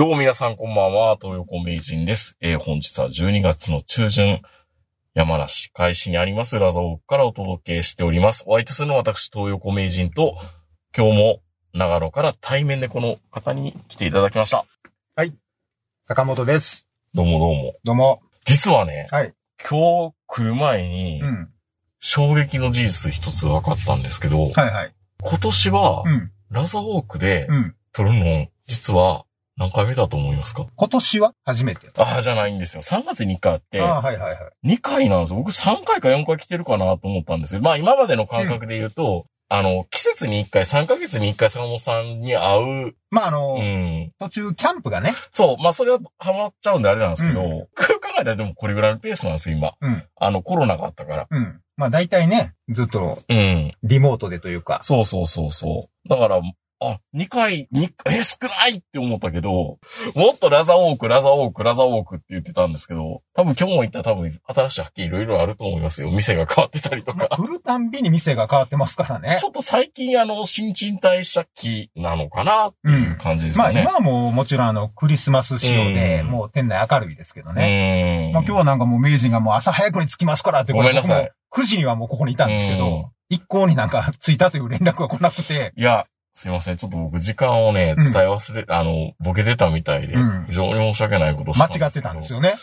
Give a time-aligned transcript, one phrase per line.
[0.00, 2.34] どうも皆さんこんばんは、東横名人です。
[2.40, 4.40] えー本日は12月の中旬、
[5.12, 8.44] 山梨海市にありますラザオークからお届けしております。
[8.46, 10.38] お相手するのは私、東横名人と、
[10.96, 11.42] 今日も
[11.74, 14.64] 長野から対面でこの方に来ていただきました。
[16.04, 16.88] 坂本です。
[17.12, 17.74] どうもどうも。
[17.84, 18.22] どうも。
[18.46, 19.34] 実はね、はい。
[19.62, 21.50] 今日来る前にう、ん。
[21.98, 24.94] 衝撃の事実一つ分かったんですけど、はいはい。
[25.22, 26.32] 今年はう、ん。
[26.48, 27.74] ラザオークでうん。
[27.92, 29.26] 撮るの、実は
[29.60, 30.66] 何回目だと思いますか？
[30.74, 31.90] 今年は初めて。
[31.98, 32.82] ああ、じゃないんですよ。
[32.82, 34.74] 3月に1回あって、ああ、はいはいはい。
[34.76, 35.36] 2回なんですよ。
[35.36, 37.60] 僕3回か4回来てるかなと思ったんですよ。
[37.60, 42.94] まあ今までの感覚で言うと、あの、季節に1回、3ヶ月に1回坂本さんに会う。
[43.10, 44.12] まあ、あの、うん。
[44.18, 45.12] 途中キャンプがね。
[45.32, 45.62] そう。
[45.62, 49.74] まあそれはハマっちゃうんであれなんですけど、う空考えたらでもこれぐらいのペースなんですよ、今。
[49.80, 50.04] うん。
[50.16, 51.26] あの、コロナがあったから。
[51.28, 51.60] うん。
[51.76, 53.74] まあ、大体ね、ずっとうん。
[53.82, 54.80] リモートでというか。
[54.84, 56.08] そうそうそうそう。
[56.08, 56.40] だから、
[56.82, 59.78] あ、2回、にえ、少ないって思ったけど、
[60.14, 66.10] もっとラザオーク、ラザオーク、ラザオークって言ってたんですけど、多分今日も行ったら多分新しい発見いろいろあると思いますよ。
[66.10, 67.18] 店が変わってたりとか。
[67.18, 69.44] まあ、来るたんびに店が変わってますからねち。
[69.44, 73.82] ょっと最近あの、新陳代謝期なのかなっていう感じですまあ、よね。
[73.82, 78.28] 今はもうもちろんあの、クリスマス仕様で、うんもう店内明るいですけどね。
[78.28, 78.32] うん。
[78.32, 86.06] まあ、今日はなんかもう名人がもう朝早くに着きますからってごめんなさい僕も9時にはもうここにいたんですけうんど、一向になんか着いたという連絡が来なくて、いや、
[86.40, 86.76] すいません。
[86.78, 92.32] ちょっと僕時間をね、うん伝え忘れ、あの、ボケてたみたいで、うん非常に申し訳ないことをした間違ってたんです。
[92.32, 92.54] よね。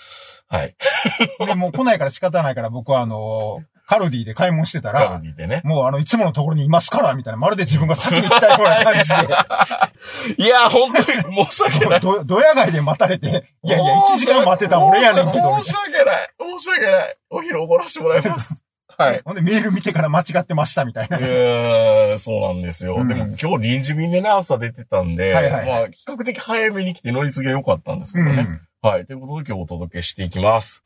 [0.50, 0.76] はい。
[1.46, 5.62] で、もう来ないから仕方ないから僕はあの、カルディで買い物してたカルら、ディでね。
[5.64, 9.14] もうあの、いつものところにいますから、みたいな、まるで自分が先に来たような感じ
[10.44, 12.00] いや、本当に申し訳なで、い。
[12.00, 13.28] ど、どや街で待たれて、
[13.64, 16.30] いやいや、1時間待ってたん俺やねんけど、み申し訳ない。
[16.60, 17.16] 申し訳ない。
[17.30, 18.62] お昼おごらせてもらいます。
[18.98, 19.12] は。
[19.12, 21.18] ないほんで、メール見てから間違ってました、みたいな。
[21.22, 22.98] えー、そうなんですよ。
[22.98, 28.44] うんでも今日臨時便でね、朝出てたんで、はいはいはいまあ、比較的早めに来て乗り継ぎが良かったんですけうどね。
[28.44, 28.62] ん。
[28.82, 29.06] はい。
[29.06, 30.84] ということで今日お届けしていきます。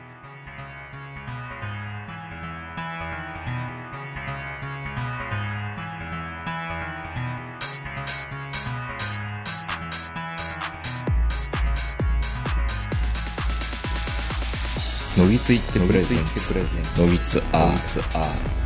[15.18, 16.54] のぎついってプレゼンツ。
[16.98, 17.78] のぎつアー。
[17.80, 18.62] ツア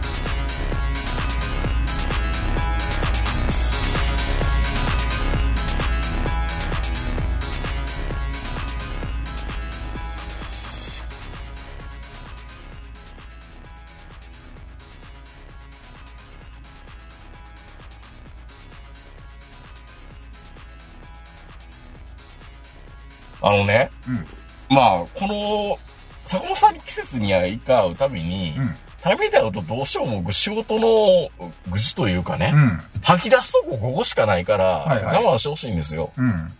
[23.41, 24.75] あのね、うん。
[24.75, 25.78] まあ、この、
[26.25, 28.75] 坂本さんに季節に行か会うたびに、うん。
[29.01, 31.29] 対面で会うとどうしても僕仕事の
[31.69, 32.79] 愚痴というかね、うん。
[33.03, 36.11] 吐き出すとこここしかないから、はいはい我慢してほしいんですよ。
[36.17, 36.51] うん。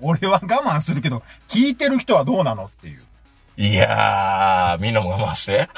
[0.00, 3.02] 俺は我慢するけど、聞いてる人はどうなのっていう。
[3.56, 5.68] いやー、みんなも我慢して。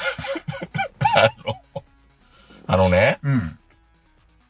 [1.15, 1.83] あの、
[2.67, 3.57] あのね、うん。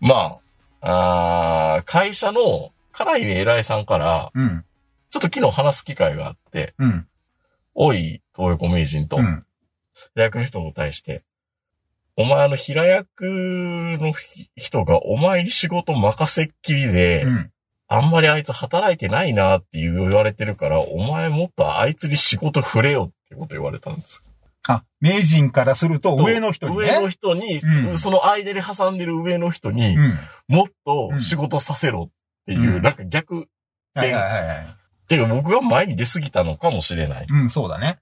[0.02, 0.40] ま
[0.82, 4.66] あ、あー会社のかなり偉いさんから、うん。
[5.12, 7.08] ちょっと昨日話す機会があって、うん。
[7.76, 9.44] おい、東横名人と、うん。
[10.14, 11.24] 平役の人に対して、
[12.16, 14.14] お前あの平役の
[14.56, 17.52] 人がお前に仕事任せっきりで、うん。
[17.92, 24.24] あんまりあいつ働いてないなって言われてるから、お前もっとあいつに仕事振れよってこと言われたんです。
[24.68, 26.86] あ、名人からすると上の人にね。
[26.86, 30.20] 上の人に、うんその間に挟んでる上の人に、うん。
[30.48, 33.48] もっと仕事させろっていう、うんなんか逆、
[33.96, 34.80] はいはいはいはい。
[35.08, 38.00] ていうか僕が前に出過ぎたのかもしれないっうん、そうだね。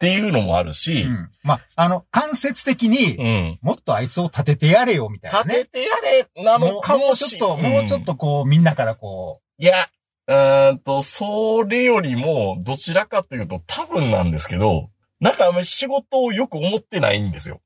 [0.00, 1.30] ていうのもあるうし、ん。
[1.42, 3.58] まあ、あの、間接的に、うん。
[3.60, 5.64] もっとあいつを立ててやれよ、みたいな立ね。
[5.66, 9.88] ててやれなのかもしもうちょっと、もうちょっとこう、みんなからこいや、
[10.26, 14.88] うーんと、それよりも、どちらかというと多分なんですけど、
[15.20, 17.60] なんかあんまり仕事をよく思ってないんですよ。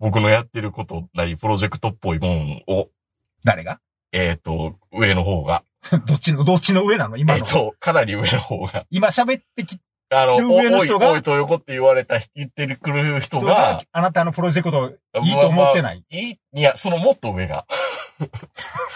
[0.00, 2.90] 僕のやってることなり、プロジェクトっぽいもんを、う、
[3.44, 3.80] 誰が？
[4.12, 5.62] えっ、と、上の方が。
[6.06, 7.16] どっちの、どっちの上なの？
[7.16, 7.44] 今の。
[7.44, 8.86] えっ、と、かなり上の方が。
[8.90, 9.78] 今喋ってき
[10.10, 14.92] あの、おおい、上の人がおいと横って言われた、言ってくる人人がが、、あなたのプロジェクト
[15.22, 16.04] いいと思ってない。
[16.10, 17.66] いい、いや、そのもっと上が。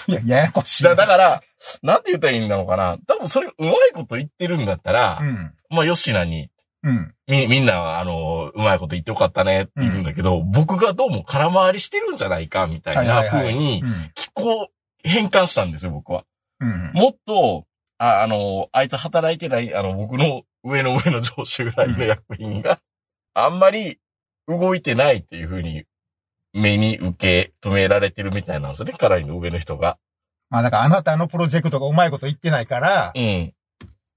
[0.07, 0.85] いや、ややこしい。
[0.85, 1.43] だだから、
[1.83, 2.97] なんて言ったらいいんだろうかな。
[3.07, 5.53] 多分それ、うまいこと言ってるんだったら、うん。
[5.69, 6.49] まあ、吉野に、
[6.83, 7.15] うん。
[7.27, 14.11] み、みんなは、あの、うまいこと言ってよかったねって言うんだけど、僕がどうも空回りしてるんじゃないか、みたいな風にう、ん。
[14.15, 14.69] 気候
[15.03, 16.25] 変換したんですよ、僕は。
[16.61, 16.91] うん。
[16.95, 17.67] もっと、
[17.99, 22.81] あ、あの、あいつ働いてない、あの、僕の上の上の上司ぐらいの役員が、
[23.35, 23.99] あんまり
[24.47, 25.85] 動いてないっていう風に、
[26.53, 29.99] 目に受け止められてるみたいなんですね、かなりの上の人が。
[30.51, 33.55] まあだからあなたのプロジェクトがうまいこと言ってないから、うん。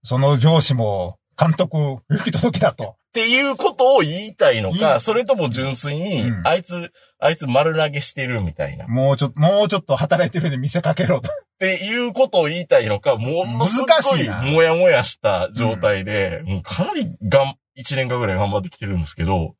[0.04, 2.96] その上司も監督行き届きだと。
[3.14, 8.86] っていうことを言いたいのか、それとも純粋に、うんあいつ、あいつ丸投げしてるみたいな。
[8.86, 11.30] っもうちょっと、もうちょっと働いてるように見せかけろと。
[11.60, 19.56] ていうことを言いたいのか、ものすごい難しいなもやもやした状態で、もうかなりがん、一年間ぐらい頑張ってきてるんですけど、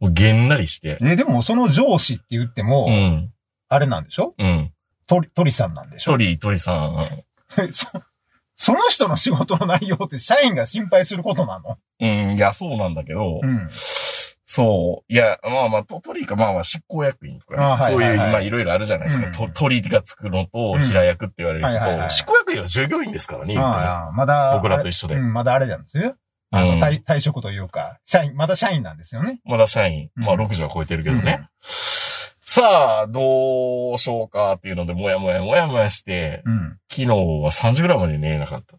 [0.00, 0.98] もうげんなりして。
[1.00, 3.32] え、でもその上司って言っても、うん。
[3.68, 4.34] あれなんでしょ？
[4.36, 4.72] うん。
[5.06, 6.12] 鳥、鳥さんなんでしょ？
[6.12, 7.06] 鳥、鳥さん。
[7.72, 7.86] そ、
[8.62, 11.78] その人の仕事の内容って社員が心配することなの？
[11.98, 13.68] うん、いや、そうなんだけど、うん。
[14.44, 15.10] そう。
[15.10, 19.28] いや、まあまあ、と鳥か、まあまあ、執行役員とかね、そういう、はいはいまあ、いろいろあるじゃないですか。
[19.28, 26.16] うんと鳥がつくのと、うん平役って言われるけど、はいはいはい執行役員は従業員ですからね、ああ、まだ、僕らと一緒でうん、まだあれなんですよ。
[26.50, 29.40] あの、うん退退職というか、社員、まだ社員なんですよね。
[29.46, 31.48] まだ社員、まあうん60は超えてるけどね。
[32.52, 36.52] さあ、どうしようかっていうので、もやもやもやもやして、うん。
[36.52, 36.78] うん。
[36.90, 38.76] 昨日は3時ぐらいまで寝れなかった。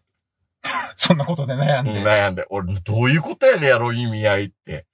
[0.98, 1.92] そんなことで悩んで。
[2.02, 4.84] 悩んで、俺、どういうことやねやろ、意味合いって。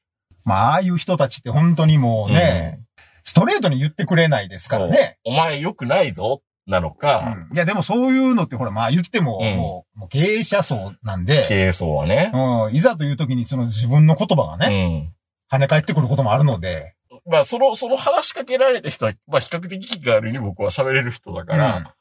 [0.45, 2.79] まあ、ああいう人たちって本当にもうね、
[3.25, 5.19] ストレートに言ってくれないですからね。
[5.25, 12.31] お前良くないぞ、なのか、うんいや、でもそういうのってほら、まあ言っても、うんもう、経営者層なんで、経営層はね。
[12.33, 15.13] うん、いざという時にその自分の言葉がうね、ん。
[15.51, 16.95] 跳ね返ってくることもあるので、
[17.31, 21.95] まあ、その、その話しかけられた人は、まあ、比較的気軽に僕は喋れる人だから、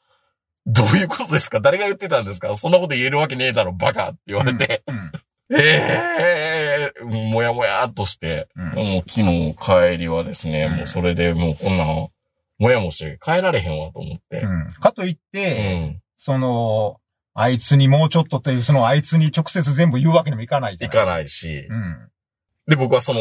[0.65, 1.61] どういうことですか？
[1.61, 2.53] 誰が言ってたんですか？
[2.55, 5.11] そんなこと言えるわけねえだろ、バカって言われて、うん、うん。
[5.57, 8.65] ええもやもやっとして、うん。
[8.71, 9.55] もう昨日
[9.93, 10.77] 帰りはですね、うん。
[10.79, 12.11] もうそれでもうこんなの、
[12.59, 14.41] もやもして帰られへんわと思って。
[14.41, 14.73] うん。
[14.73, 16.01] かといっうて、ん。
[16.17, 16.99] その、
[17.33, 21.67] あいつにもうちょっとという、そのあいつに直接全部言うわけにもいかないじゃない行かないし。
[21.69, 21.73] う。
[21.73, 22.09] ん。
[22.67, 23.19] で、僕はその、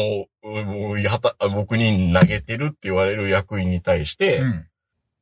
[1.53, 4.67] 僕に投げてるって言われる役員に対して、うん。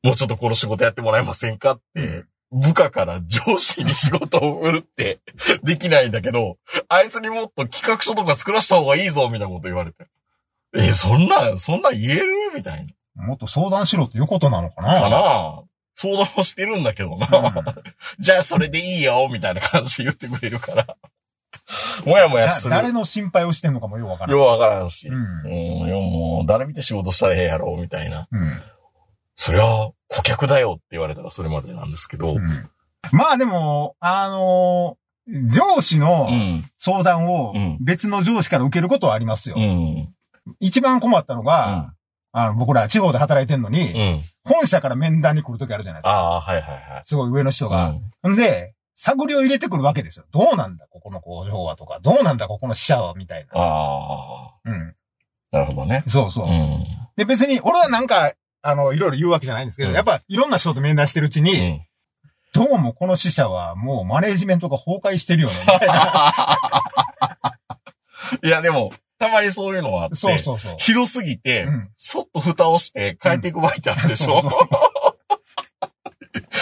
[0.03, 5.19] もうちょっとこの仕事やってもらえませんかって、うん部下から上司に仕事を売るって
[5.63, 6.57] できないんだけど、
[6.87, 10.07] あいつにもっと企画書とか作らせた方がいいぞ、みたいなこと言われて。
[10.73, 15.01] え、そんな、そんな言えるみたいもっと相談しろっていうことなのかなな。
[15.01, 15.63] かな
[15.95, 17.27] 相談はしてるんだけどな。
[18.19, 20.97] じゃあそれでいいよ、みたいな感じで言ってくれるから。
[22.05, 22.69] もやもやだする。
[22.71, 24.37] 誰の心配をしてんのかもよくわからない。
[24.37, 25.07] ようわからんし。
[25.07, 25.87] ううん、ん。
[25.87, 28.27] いやもう、誰見て仕事したらええやろ、みたいな。
[28.31, 28.61] うん。
[29.35, 29.63] そりゃ、
[30.07, 32.33] 顧客だよって言われたらそれまでなんですけど。
[32.35, 32.69] うん
[33.11, 35.05] まあでも、あのー
[35.47, 36.69] 上司のうん。
[36.77, 39.55] 相談をうん別の上司から受けることはありますよ。
[39.57, 40.13] うん。
[40.59, 41.93] 一番困ったのが、
[42.31, 44.21] あの僕ら地方で働いてんのに、うん。
[44.43, 46.15] 本社から面談に来るときあるじゃないですか。
[46.15, 47.01] ああ、はいはいはい。
[47.05, 47.95] すごい上の人が。
[48.23, 50.25] うんで、探りを入れてくるわけですよ。
[50.31, 53.61] どうなんだ、ここの工場はとか、どうなんだ、ここの支社は、みたいな。
[53.61, 54.95] ああ、うん。
[55.51, 56.03] なるほどね。
[56.07, 56.49] そうそうう。
[56.49, 56.85] ん。
[57.17, 61.81] で、別に、俺はなんか、あの、いろいろ言うわけじゃないんですけど、うんやっぱ、いろんな人と面談してるうちに、うん。
[62.53, 66.33] どうもこの支社はもうマネージメントが崩壊してるよね、みたいな。
[68.41, 70.75] いや、でも、たまにそういうのはあって、そうそうそう。
[70.79, 74.51] ひどすぎて、うんそっと蓋をして帰っていく場合ってあるでしょ、そう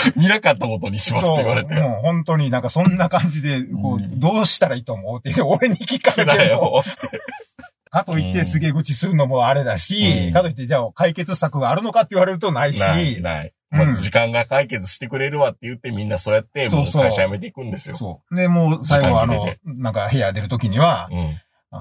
[0.15, 1.73] 見なかったことにしますって言われて。
[1.73, 6.83] そうもう本当になんかそんな感じで、こう、うんどうしたらいいと思うって、俺に聞かれだても、よ。
[7.89, 13.53] かといってすげえ口するのもあれだし、うんかといってじゃあ解決策があるのかって言われるとないし、ない、ない。
[13.71, 17.95] うんまあ、時間が解決してくれるわって言ってみんなそうやって、もうそうそう会社辞めていくんですよ。
[17.95, 18.35] そう。
[18.35, 21.10] で、もう最後あのなんか部屋出るときには、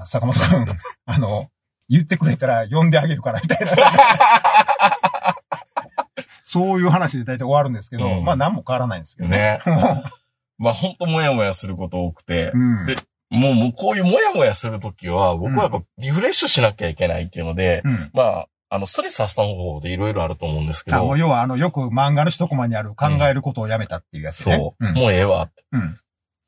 [0.07, 0.65] 坂本くん、
[1.05, 1.49] あの、
[1.89, 3.73] 言ってくれたら呼んであげるからみたいな。
[6.53, 9.59] そういう話で大体終わるんですけど、うんまあ何も変わらないんですけどね。
[9.65, 10.03] も
[10.59, 12.85] まあ、ほんともやもやすること多くてう、うん。
[12.85, 12.95] で
[13.31, 18.11] もう、もうこういうもやもやするときは、僕はやっぱリフレッシュしなきゃいけないっていうので、うん。
[18.13, 24.57] まあ、あの、ストレス発散方法でいろいろあると思うんですけあ、ど要はあの、よく漫画の一コマにある考えることをやめたっていうやつね。
[24.57, 24.93] そう、ん。
[24.93, 25.49] もうええわ。
[25.71, 25.99] うん。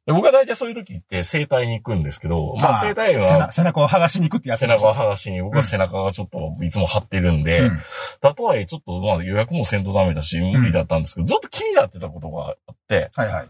[0.06, 7.80] で僕は大体そういう時って整体に行くんですけど、まああ整体背は中背中を剥がしに行くってやつ背中を剥がしに、僕は背中がちょっといつも張ってるんで、うん。
[8.22, 13.50] たとはいえちょっとまあ予約もせんとダメだし、無理だったんですけど、ずっと気になってたことがあって、はいはい。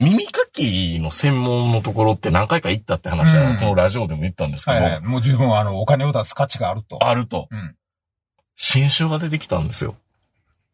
[0.00, 5.00] 耳かきの専門のところって何回か行ったって話は、うんこのラジオでも言ったんですけど、はいはい。
[5.00, 7.04] もう十分あの、お金を出す価値があると。
[7.04, 7.74] あると、うん。
[8.56, 9.96] 新種が出てきたんですよ。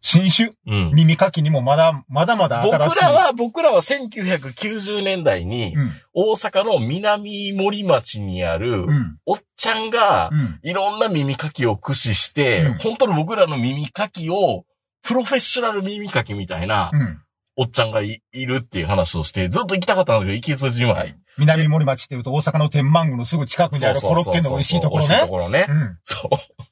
[0.06, 0.94] 新種うん。
[0.94, 3.00] 耳かきにもまだ、まだまだ僕新しい。
[3.00, 5.92] らは、僕らは1990年代に、うん。
[6.12, 9.16] 大阪の南森町にあるう、ん。
[9.24, 10.60] おっちゃんがう、ん。
[10.62, 14.66] いろんな耳かきを駆使して、うん本当に僕らの耳かきを、
[15.02, 17.20] プロフェッショナル耳かきみたいな、うん。
[17.56, 21.16] おっちゃんがいいるっていう話をして、ずっと行きたかったんだけど、行きずじまい。
[21.38, 25.28] 南森町っていうと大阪の天満宮のすぐ近くにあるコロッケの美味しいところね美味しいと。
[25.28, 25.72] ころねう。
[25.72, 25.98] ん。
[26.04, 26.63] そう。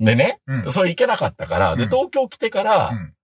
[0.00, 0.72] でね、うん。
[0.72, 3.14] それ行けなかったから、で、うん東京来てから、うん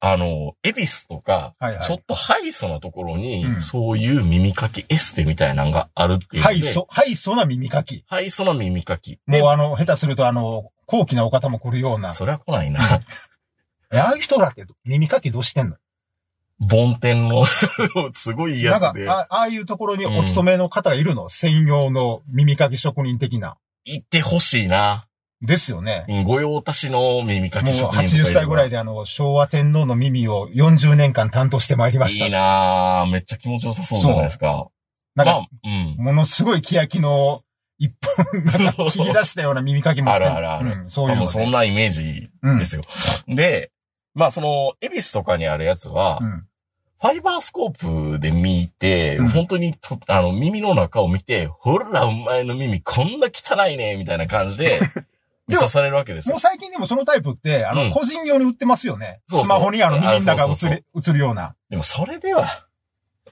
[0.00, 8.04] あの、恵比寿とか、はいはいちょっとハイソなところに、うんそういう耳かきエステみたいなのがあるっていうハイソ、ハイソな耳かき？
[8.06, 9.18] ハイソな耳かき。
[9.26, 12.12] でもうあの、下手するとあの、高貴なお方も来るような。
[12.12, 13.00] そりゃ来ないな。
[13.92, 15.76] えああいう人だって耳かきどうしてんの？
[16.60, 17.46] 梵天の、
[18.14, 23.56] すごいいいなんかやつで、あ、ああいうところにお勤めの方がいるの、専用の耳かき職人的な。
[23.84, 25.07] 行ってほしいな。
[25.40, 26.04] ですよね。
[26.08, 28.70] うん御用達の耳かもうき職人とか80歳ぐらいで。
[28.70, 32.26] であの、昭和天皇の耳を40年間担当してまいりました。
[32.26, 33.10] いいなぁ。
[33.10, 34.68] めっちゃ気持ちよさそうじゃないですか。
[35.14, 36.04] なんか、まあ、うん。
[36.04, 37.42] ものすごい欅の
[37.78, 37.92] 一
[38.32, 42.82] 本、なんか切り出したような耳かきもあるあるあるうん、そういうのそんなイメージですよ。
[43.28, 43.70] で、
[44.14, 46.44] まあその、恵比寿とかにあるやつは、うん。
[47.00, 54.80] ファイバースコープで見て、うん本当にと、あの、耳の中を見て、ほら、お前の耳こんな汚いね、みたいな感じで、
[55.48, 56.40] 見さされるわけですよもう。
[56.40, 59.20] 最近でもそのタイプって、あの、うん個人用に売ってますよね。
[59.28, 61.54] スマホにあの耳の中あそうそう映る、映るような。
[61.70, 62.67] でもそれでは、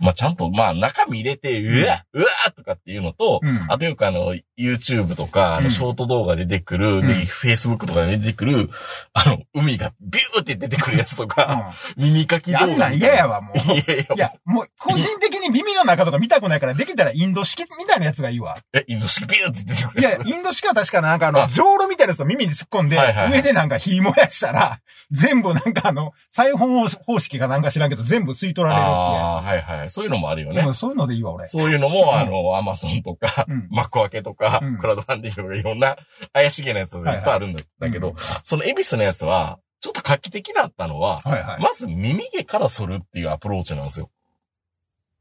[0.00, 2.26] まあちゃんと、まあ中身入れて、うわ、うわ
[2.56, 3.66] とかっていうのと、うん。
[3.68, 8.70] あとよくあの、YouTube とか、あうんの、ショート動画で出てくる、うんで、Facebook とかで出てくる、
[9.12, 13.58] あの、海がビューって出てくるやつとか、耳かき動画やんなん嫌やわ、もう。
[13.72, 18.58] いやいや、いや、もう、個人的に耳の中とか見たくないから、できたらインド式みたいなやつがいいわ。
[18.72, 29.85] え、インド式ビューって出てくるいややつ。、インド式は確かなんかあの、あじょうろみたいなやつを耳に突っ込んで、はいはいはい上でなんか火燃やしたら、全部なんかあの、裁縫方式かなんか知らんけど、全部吸い取られるってああー、はいはい。
[29.88, 31.48] そういうのもあるよねそういうのでいいわ、俺。
[31.48, 33.68] そういうのも、うんあの、アマゾンとか、うん。
[33.70, 35.96] マクアケとか、うんクラウドファンディングとかいろんな
[36.32, 38.14] 怪しげなやつがいっぱいあるんだ,、だけど、うん
[38.44, 41.62] そのエビスのやつは、ちょっと画期的だったのは、はいはい。
[41.62, 44.10] まず耳毛から剃るっていうアプローチなんですよ。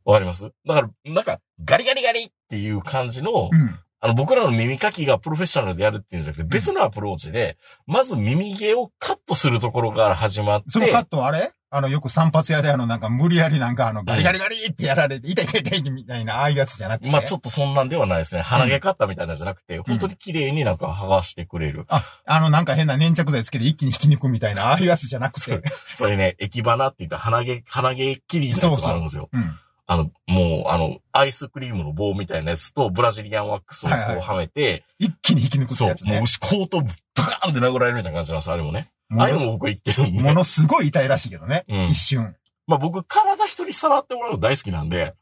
[0.06, 0.44] わかります？
[0.66, 3.80] だから、なんか、ガリガリガリっていう感じの、うん。
[4.06, 7.58] あの、僕らの耳かきがプロフェッショナルでやるっていうんじゃなくて、別のアプローチで、
[7.88, 11.52] まず耳毛をカットするところから始まって、そのカットはあれ？
[11.72, 17.10] あの、よく散髪屋であの、なんか無理やりなんかあの、ガリガリガリってやられて、痛い痛い痛いみたいな、ああいうやつじゃなくて。
[17.10, 18.42] まあちょっとそんなんではないですね。
[18.42, 21.86] 鼻毛カッターみたいなんじゃなくて、本当に綺麗になんか剥がしてくれる。
[21.90, 25.70] あ、あの、なんか変な粘着剤つけて一気に引き抜くみたいな、ああいうやつじゃなくそうて。
[25.98, 29.30] それね、液花って言った鼻毛、鼻毛切りのやつがあるんですよ。
[29.34, 29.60] うん。
[29.88, 36.24] あの、もう、あの、アイスクリームの棒みたいなやつと、ブラジリアンワックスをこうはいはいはめて、一気に引き抜くってそうやつ、ねもう。
[36.24, 38.90] 牛コートブカーンって殴られるみたいな感じなんです、あれもね。
[39.12, 40.24] ああいうのもも僕言ってるんで。
[40.24, 41.66] ものすごい痛いらしいけどね。
[41.68, 42.36] うん一瞬。
[42.66, 45.14] まあ僕、体一人さらってもらうの大好きなんで、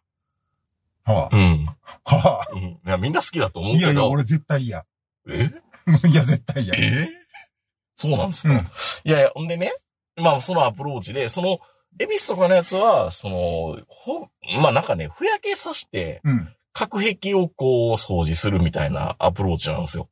[1.03, 1.67] はうん。
[2.05, 2.47] あ、はあ。
[2.53, 2.61] うん。
[2.61, 4.09] いや、みんな好きだと思ういやいや、けど。
[4.09, 4.85] 俺絶対嫌。
[5.27, 5.51] え？
[6.07, 6.75] いや、絶対嫌。
[6.75, 7.09] え？
[7.95, 8.59] そうなんですか、うん
[9.03, 9.73] いやいや、ほんでね、
[10.15, 11.59] まあそのアプローチで、その、
[11.99, 14.27] エビスとかのやつは、その、ほ、
[14.59, 16.53] まあなんかね、ふやけさして、うん。
[16.73, 20.09] 隔壁をこう掃除するみたいなアプローチなんですよ。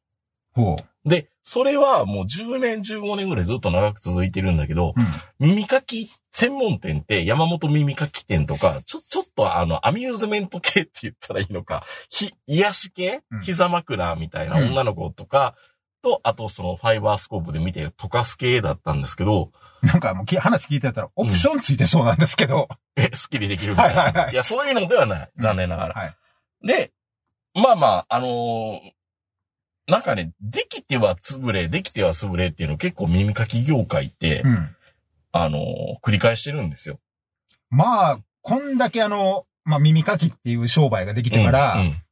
[0.54, 1.10] ほう。
[1.10, 5.06] で、それはもう10年、15年ぐらいずっと長く続いてるんだけど、うん。
[5.40, 13.24] 耳かき専門店って山本耳かき店とか、ちょ、ちょっとあの、アミューズメント系って言ったらいいのか、ひ、癒し系？
[13.32, 15.56] うん膝枕みたいな女の子とか、
[16.02, 22.68] と、あとそのファイバースコープで見て溶かす系だったんですけど、なんかもうき話聞いてたら、オプションついてそうなんですけど。
[22.96, 24.02] え、スッキリできるみたいな。
[24.04, 25.32] はいはいはいや、そういうのではない。
[25.38, 25.94] 残念ながら。
[25.96, 26.16] はい。
[26.64, 26.92] で、
[27.56, 28.80] まあまあ、あのー
[29.88, 34.76] なんかね、できては潰れ、できては潰れっていうのを結構耳かき業界って、うん。
[35.32, 35.62] あのー
[36.04, 37.00] 繰り返してるんですよ。
[37.70, 42.04] まあ、こんだけあの、まあ耳かきっていう商売ができてから、うんうん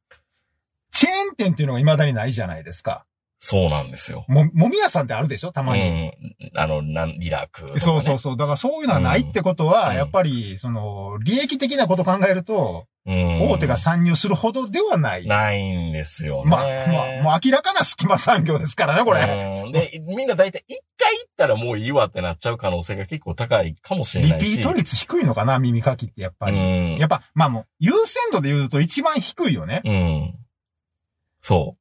[0.92, 3.06] チェーン店っていうのが未だにないじゃないですか。
[3.42, 4.26] そうなんですよ。
[4.28, 5.50] も、もみ屋さんってあるでしょ？
[5.52, 5.82] たまに。
[5.82, 6.12] うん。
[6.54, 7.80] あの、なん、リラク、ね。
[7.80, 8.36] そうそうそう。
[8.36, 13.48] だからそういうのはないってことは、うんやっぱり、その、利益的なこと考えると、うん。
[13.50, 15.26] 大手が参入するほどではない。
[15.26, 16.50] ないんですよね。
[16.50, 19.64] まあ、まあ、もう明らかな隙間産業ですからね、これ。
[19.64, 24.56] うんで、みんな大体一回行ったらもういいわってなっちゃう可能性が結構高いかもしれリないし。
[24.56, 26.58] ピート率低いのかな、耳かきってやっぱり。
[26.58, 26.96] うん。
[26.98, 29.80] やっぱ、まあもう、優先度で言うと一番低いよね。
[29.86, 30.34] うん。
[31.40, 31.76] そ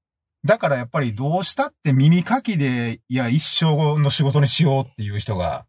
[0.46, 5.66] だからやっぱりどうしたって耳かきで、いや、一生の仕事にしようっていう人が、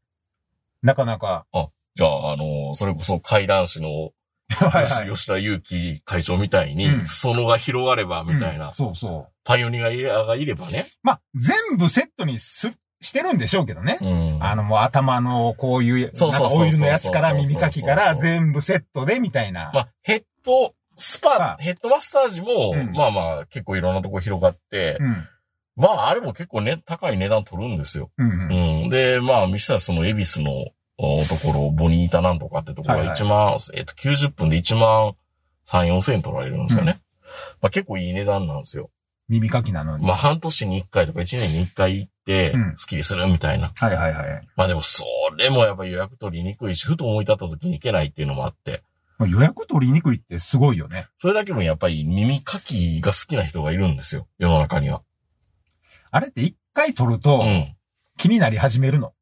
[0.82, 1.66] なかなか、う。
[1.96, 4.10] じゃあ、あの、それこそ怪談師の
[4.50, 5.10] はいはい。
[5.10, 9.32] 吉田祐樹会長みたいに、うん裾野が広がればみたいな、うんそうそう。
[9.44, 10.88] パイオニアがいればね。
[11.02, 13.98] まあ、全部セットにす、してるんでしょうけどね。
[14.00, 14.38] うん。
[14.42, 19.70] あの、もう頭のこういう、そうそうそうオイルのやつから耳かきから全部セットでみたいな。
[19.72, 25.28] まあ、ヘッド、スパまあ、ヘッドマッサージも、うんまあまあ、結構いろんなとこ広がって、うん。
[25.76, 28.10] まあ、あれも結構ね、高い値段取るんですよ。
[28.18, 28.86] うんううん。
[28.86, 28.88] ん。
[28.90, 30.66] で、まあ、見せたらその恵比寿の
[30.98, 35.14] おところ、ボニータなんとかってところがはいはい1万、えっと、90分で1万
[35.66, 37.00] 3、4千円取られるんですよね。
[37.62, 38.90] まあ、結構いい値段なんですよ。
[39.28, 40.04] 耳かきなのに。
[40.04, 43.72] まあ、半年に1回とか1年に1回行って、てうん、好きにするみたいな。
[43.74, 44.48] はいはいはい。
[44.54, 45.04] まあでも、そ
[45.36, 48.89] れもやっぱ予約取りにくいし、ふと思い立った時に行けないっていうのもあって、まあ
[49.26, 51.08] 予約取りにくいってすごいよね。
[51.18, 54.26] それだけもやっぱり耳かきが好きな人がいるんですよ。
[54.38, 55.02] 世の中には。
[56.10, 57.74] あれって一回取るうとん。
[58.16, 59.14] 気になり始めるの？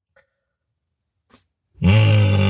[1.82, 2.48] うーん。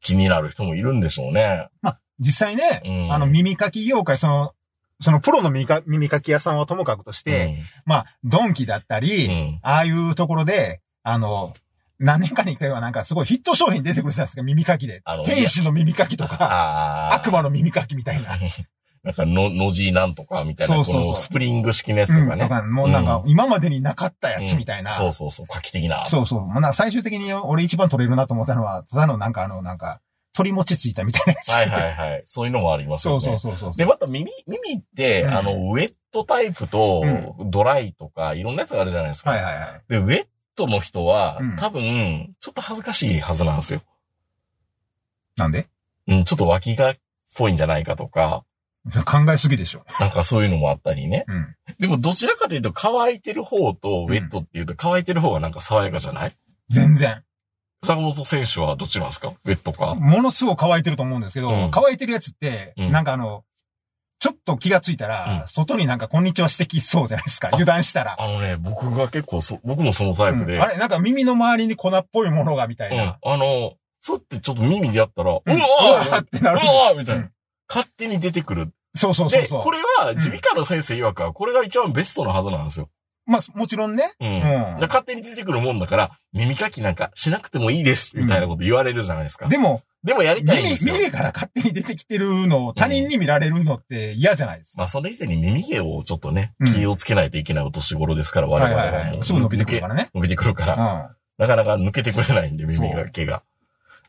[0.00, 1.68] 気になる人もいるんでしょうね。
[1.80, 4.52] まあ、実際ね、うんあの耳かき業界、その、
[5.00, 9.60] そのプロの耳か耳かき屋さんはともかくとして、まあ、ドンキだったり、うん、うん。
[9.62, 11.54] ああいうところで、あの、
[11.98, 15.24] 何年かに一回はなんかすごいヒット商品出てくるじゃないですか、耳かきであの。
[15.24, 17.14] 天使の耳かきとか。
[17.14, 18.38] 悪魔の耳かきみたいな。
[19.04, 22.42] なんかの、のじなんとかみたいな、そうそうそうこのスプリング式のやつうん、とかね。
[22.44, 24.94] とか、もうなんかう、今までになかったやつみたいな。
[24.94, 26.06] そうそうそう、画期的な。
[26.06, 26.46] そうそう。
[26.46, 30.00] まあ、最終的に俺一番取れるなと思ったのは、ただのなんかあの、なんか、
[30.32, 31.48] 鳥餅ついたみたいなやつ。
[31.50, 32.22] はいはいはい。
[32.26, 33.20] そういうのもありますよね。
[33.20, 33.76] そうそうそうそう。
[33.76, 37.02] で、また耳、耳って、うんあの、ウェットタイプと
[37.38, 39.30] う、ドライとか、いろんなやつがあるじゃないですか。
[39.30, 39.82] はいはいはい。
[39.88, 43.82] で、ウェットの人は、うん多分、ちょっと恥ずかしいはずなんですよ。
[45.36, 45.68] なんで？
[46.06, 46.96] うん、ちょっと脇がっ
[47.34, 48.44] ぽいんじゃないかとか、
[49.06, 49.84] 考えすぎでしょ。
[49.98, 51.24] なんかそういうのもあったりね。
[51.26, 51.56] うん。
[51.78, 56.36] でも、どちらかというと、乾いてる方と、ウェットっていうと、乾いてる方がなんか爽やかじゃない？
[56.68, 57.24] 全然。
[57.82, 59.32] 坂本選手はどっちなんですか？
[59.44, 59.94] ウェットか。
[59.94, 63.44] ものすごく乾いてると思うんですけど、うん乾いてるやつって、うんなんかあの、
[64.24, 67.48] ちょっと気がついたら、うん外になんかこんにちはしてきそうじゃないですか。
[67.48, 68.16] 油断したら。
[68.18, 70.54] あのね、僕が結構そ、僕もそのタイプで。
[70.54, 72.96] うんあれなんか耳の周りに粉っぽいものがみたいうん。
[72.96, 73.18] な。
[73.22, 77.22] あの、そうってちょっと耳でやったら、うわうんーうわーってなるうわーみたいな。
[77.24, 77.30] うん
[77.68, 78.72] 勝手に出てくる。
[78.94, 79.62] そうそうそうで、そう。
[79.62, 82.88] これは、耳鼻科の先生曰くは、これが一番ベストなはずなんですよ。
[83.26, 84.14] まあ、もちろんね。
[84.20, 84.28] うん。
[84.28, 89.48] うんで勝手に出てくるもんだから、耳かきなんかしなくてもいいです、みたいなこと言われるじゃないですか。
[89.48, 90.94] でも、でもやりたいんで耳、すよ。
[90.94, 94.78] 耳から勝手に出てきてるのを他人に見られるのって嫌じゃないですか。
[94.78, 99.14] まあ、それ以前に耳毛をちょっとねう、ん気をつけないといけないお年頃ですから、我々はいはいはもう。
[99.14, 99.24] はい。
[99.24, 100.02] すぐ伸びてくるからね。
[100.02, 100.10] 抜け。
[100.14, 101.16] 伸びてくるから、うん。
[101.38, 103.42] なかなか抜けてくれないんで、耳が毛が。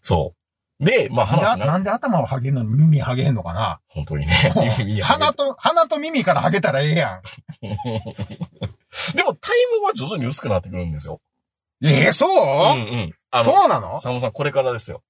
[0.02, 0.86] そう。
[0.86, 3.80] で、まあ話なな、なんで頭をハゲんのに耳ハゲへんのかな？
[3.88, 4.54] 本当にね。
[4.78, 7.22] 耳が鼻と、鼻と耳からハゲたらええや
[7.62, 11.22] でも、タイムは徐々に薄くなってくるんですよ。
[11.82, 11.88] ん。
[11.88, 13.16] ええそう、うんうん。
[13.32, 13.94] あの、そうなの？
[13.94, 15.02] 佐野さん、これからですよ。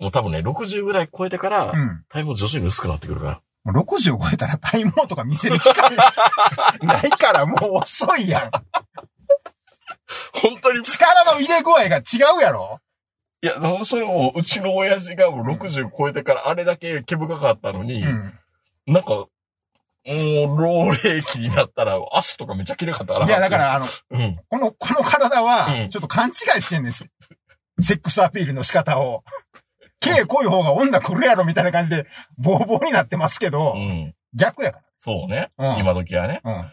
[0.00, 2.04] もう多分ね、60ぐらい超えてから、うん。
[2.08, 3.72] タイム徐々に薄くなってくるから。
[3.72, 5.94] 60を超えたら体毛とか見せる機会
[6.80, 8.50] ないからもう遅いやん。
[10.32, 12.02] 本当に、力の入れ具合が違
[12.38, 12.80] うやろ？
[13.42, 18.38] いや、それも、うちの親父がもう60超えてからあれだけ毛深かったのに、うん。
[18.86, 19.28] なんか、も
[20.06, 23.26] う、老齢期になったら、足とかめっちゃ綺麗かったから。
[23.26, 24.40] いや、だか、ら、あの、うん。
[24.48, 27.04] この、この体うはん、ちょっと勘違いしてんです。
[27.80, 29.24] セックスアピールの仕方を。
[30.00, 32.06] 毛濃い方が女来るやろみたいな感じで、
[32.38, 34.14] ボーボーになってますけど、うん。
[34.34, 35.50] 逆やかそうね。
[35.58, 36.40] うん今時はね。
[36.44, 36.52] ら。
[36.52, 36.64] うん。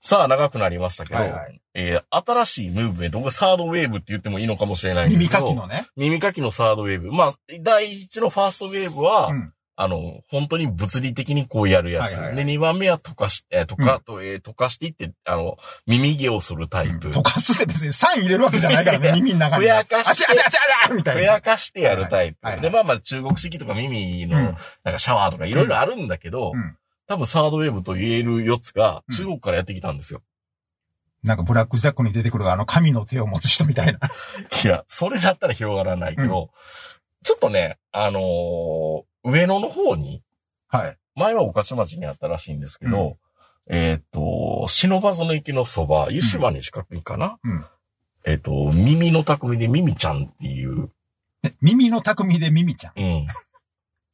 [0.00, 5.42] さあ、長くなりましたけど、はいはいえー新しいムーブメント、これサードウェーブって言ってもいいのかもしれないんです耳けど。
[5.44, 5.86] かきのね。
[5.96, 7.12] 耳かきのサードウェーブ。
[7.12, 9.52] まあ、第一のファーストウェーブは、うん。
[9.74, 12.02] あの、本当に物理的にこうやるやつ。
[12.02, 15.56] はいはいはいで、二番目は溶かし、えー、溶か、と、えー溶かしていって、あの、
[15.86, 17.08] 耳毛をするタイプ。
[17.08, 19.62] 溶かすって別に酸入れるわけじゃないからね、耳の中に。
[19.62, 21.20] ふやかしてあちゃちゃちゃちゃみたいな。
[21.22, 22.38] ふやかしてやるタイプ。
[22.46, 24.44] はいはいはいで、まあまあ中国式とか耳の、うん
[24.84, 26.76] なんかシャワーとかいろいろあるんだけど、うん
[27.08, 30.22] 多分サードウェーブと言える4つがうん中国からやってきたんですよ。
[31.22, 33.98] なんかブラックジャックに出てくるあの神の手を持つ人みたいな。
[34.64, 36.50] いや、それだったら広がらないけど、
[37.22, 40.22] ちょっとね、あのー上野の方に、
[40.68, 40.98] はい。
[41.14, 43.18] 前は御徒町にあったらしいんですけど、
[43.68, 47.64] えっ、と、忍ばずの池のそば、湯島に近くにかな、うん
[48.24, 50.90] えっ、と、耳の匠でミミちゃんっていう、
[51.42, 52.92] え耳の匠で耳ちゃん？
[52.96, 53.22] うん。
[53.22, 53.26] っ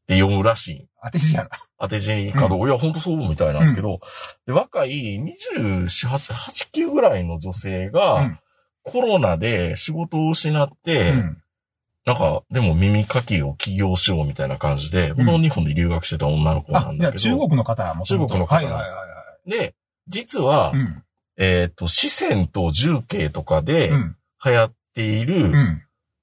[0.06, 0.88] て読むらしい。
[1.04, 1.50] 当て字やな。
[1.78, 4.00] 当て字にかどう、いや、ほんとそうみたいなんですけど、
[4.46, 5.22] で若い
[5.54, 8.38] 24、8、8、9ぐらいの女性が、うん
[8.88, 11.42] コロナで仕事を失って、うん。
[12.08, 19.74] なんか、でも耳かきを起業しようみたいな感じで、ん僕の日本で留学してた女の子なんだけど、中国の方も中国の方はいなんですはいはいはで、
[20.08, 20.78] 実は、い。
[20.78, 21.02] うん。
[21.36, 24.16] えっ、と、四川と重慶とかでうん。
[24.42, 25.82] 流行っているうん。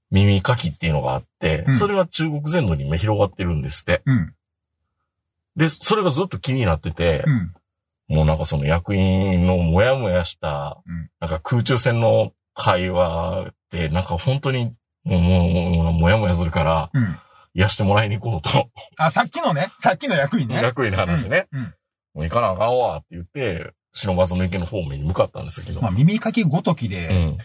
[0.10, 4.02] 耳かきっていうのがあって、うんそれは中国全土に今広がってるんですって。
[4.08, 4.34] うん。
[5.56, 8.16] で、それがずっと気になってて、うん。
[8.16, 14.74] もうなんかその役員のもやもやした、うんなんか空中戦の会話って、なんか本当に、
[15.06, 17.20] もう、もやもやするから、うん。
[17.54, 18.70] 癒してもらいに行こうと。
[18.98, 20.56] あ、さっきのね、さっきの役員ね。
[20.56, 21.48] 役員の話ね。
[21.54, 21.62] うん。
[22.14, 25.82] もう行かなあかんわって言って、忍ばずの池の方面に向かったんですけど。
[25.82, 27.38] まあ、耳かきごときうで、ん。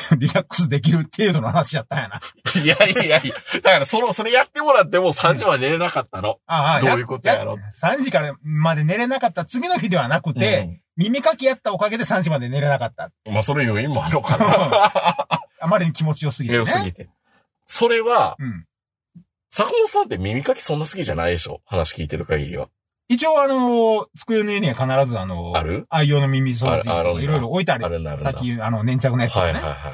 [0.18, 2.20] リラックスできる程度の話やったんやな。
[2.62, 3.20] いやいやいや、
[3.62, 6.38] だからその、それやってもらっても3時まで寝れなかったの。
[6.46, 13.10] ああ、どういうことやろ3時からまで寝れなかった次の日ではなくて、耳かきやったおかげで3時まで寝れなかった。
[13.30, 15.39] まあ、それ要因もあるのかな。
[15.70, 16.58] あまりに気持ちよすぎて、ね。
[16.58, 17.08] 良すぎて。
[17.66, 18.66] それは、うん。
[19.50, 21.60] 坂本さんって耳かきそんな好きじゃないでしょ？
[21.64, 22.68] 話聞いてる限りは。
[23.08, 25.86] 一応あの、机の上には必ずあの、ある？
[25.88, 27.86] 愛用の耳掃除とかいろいろ置いてある。
[27.86, 29.44] あるんだあるさっき、あの、粘着のやつをね。
[29.46, 29.90] はいはいは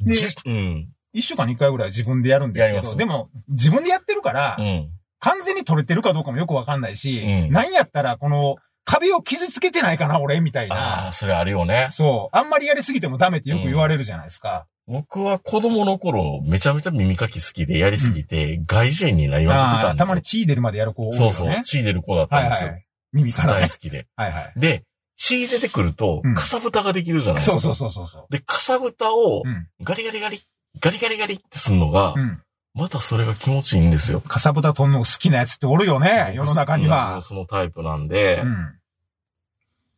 [0.00, 0.04] い。
[0.04, 0.88] でじうん。
[1.14, 4.90] 一週間に一回ぐらい自分でやるんですけど、でも、自分でやってるから、うん。
[5.20, 11.08] 完全に取れてるかどうかもよくわかんないし、うん何やったらこの壁を傷つけてないかな、俺、みたいあな。
[11.08, 11.88] あ、それあるよね。
[11.92, 12.36] そう。
[12.36, 14.66] あんまりやりすぎてもダメってよく言われるじゃないですか。
[14.88, 20.04] 僕は子供の頃、めちゃめちゃ耳かき好きでやりすぎて、外耳炎になりまくってあたんですよ。
[20.04, 21.12] あたまに血出るまでやる子ね。
[21.12, 21.62] そうそう。
[21.64, 22.66] 血出る子だったんですよ。
[22.68, 22.86] はいはい。
[23.12, 23.60] 耳からね。
[23.60, 24.06] 大好きで。
[24.16, 24.52] はいはい。
[24.56, 24.84] で、
[25.16, 27.60] 血出てくるとうん、かさぶたができるじゃないですか。
[27.60, 28.26] そうそうそうそうそう。
[28.30, 29.68] で、かさぶたをうん。
[29.82, 30.42] ガリガリガリ、
[30.80, 32.42] ガリガリガリってするのがう、ん。
[32.74, 34.20] またそれが気持ちいいんですよ。
[34.20, 37.20] かさぶた取んの好きなやつっておるよね、世の中にうんは。
[37.22, 38.78] そのタイプなんでう、ん。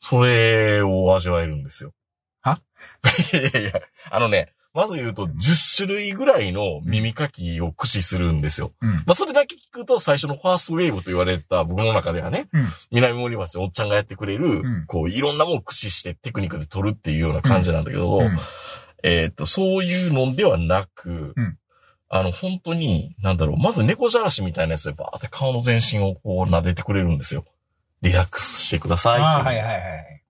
[0.01, 1.93] それを味わえるんですよ。
[2.43, 2.61] は？
[3.33, 3.73] いやいやいや、
[4.11, 8.73] あのね、まず言うと10種類ぐらいの耳かきを駆使するんですよ。
[8.83, 8.91] うん。
[8.91, 18.39] まあ、それだけ聞くと最初のファーストウェーブと言われた僕の中ではね、うん南森町のおっちゃんがやってくれる、うんこう、いろんなものを駆使してテクニックで取るっていうような感じなんだけど、うん
[19.05, 21.59] えっ、と、そういうのではなく、うん
[22.09, 27.45] あの、本当に、なんだろう、まず猫じゃらしみたいなやつでバーって顔の全身をこう撫でてくれるんですよ。
[28.03, 30.24] リラックスしてくださいあ、はいはいはい。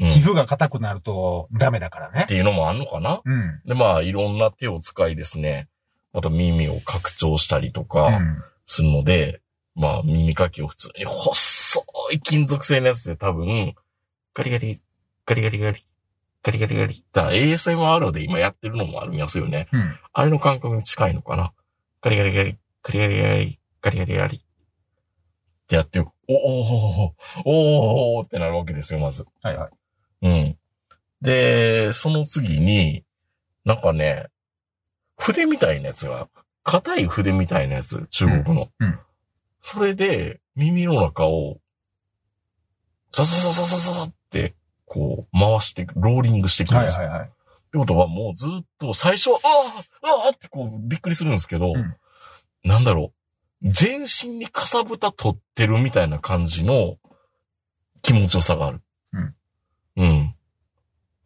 [0.00, 2.26] うん皮膚が硬くなるとダメだからねっ。
[2.26, 3.20] ていうのもあんのかな？
[3.24, 3.60] うん。
[3.66, 5.68] で、まあ、いろんな手を使いですね、
[6.14, 8.42] また耳を拡張したりとうかん。
[8.66, 9.42] するので、
[9.74, 13.74] まあ、耳かきを普通に細い金属製のやつで多分、
[14.32, 14.80] ガリガリ、
[15.26, 15.84] ガリガリガリ、
[16.42, 17.04] ガリガリガリ。
[17.12, 19.68] だ ASMR で今やってるのもありますよね。
[19.72, 19.98] うん。
[20.12, 21.52] あれの感覚に近いのかな？
[22.00, 24.36] ガリガリガリ、ガリガリガリ、ガリガリガリ。
[24.38, 24.40] っ
[25.68, 29.24] てやって、おおおおおーってなるわけですよ、まず。
[29.42, 29.70] はいはい。
[30.22, 30.56] うん。
[31.22, 33.04] で、その次に、
[33.64, 34.26] なんかね、
[35.18, 36.28] 筆みたいなやつが、
[36.62, 38.68] 硬い筆みたいなやつ、中国の。
[38.80, 38.98] うんうん
[39.62, 41.58] それで、耳の中を、
[43.12, 44.54] ザザザザザザって、
[44.86, 47.00] こう、回してローリングしていくんですよ。
[47.00, 47.28] はいはいはい。
[47.28, 47.32] っ
[47.72, 51.96] てことはもうずっと最初は、ああああってこうびっくりするんですけど、うん
[52.62, 53.12] なんだろ
[53.62, 53.70] う。
[53.70, 56.96] 全身にかさぶた取ってるみたいな感じの
[58.02, 58.82] 気持ちよさがある。
[59.12, 59.20] うん。
[59.20, 59.34] うん。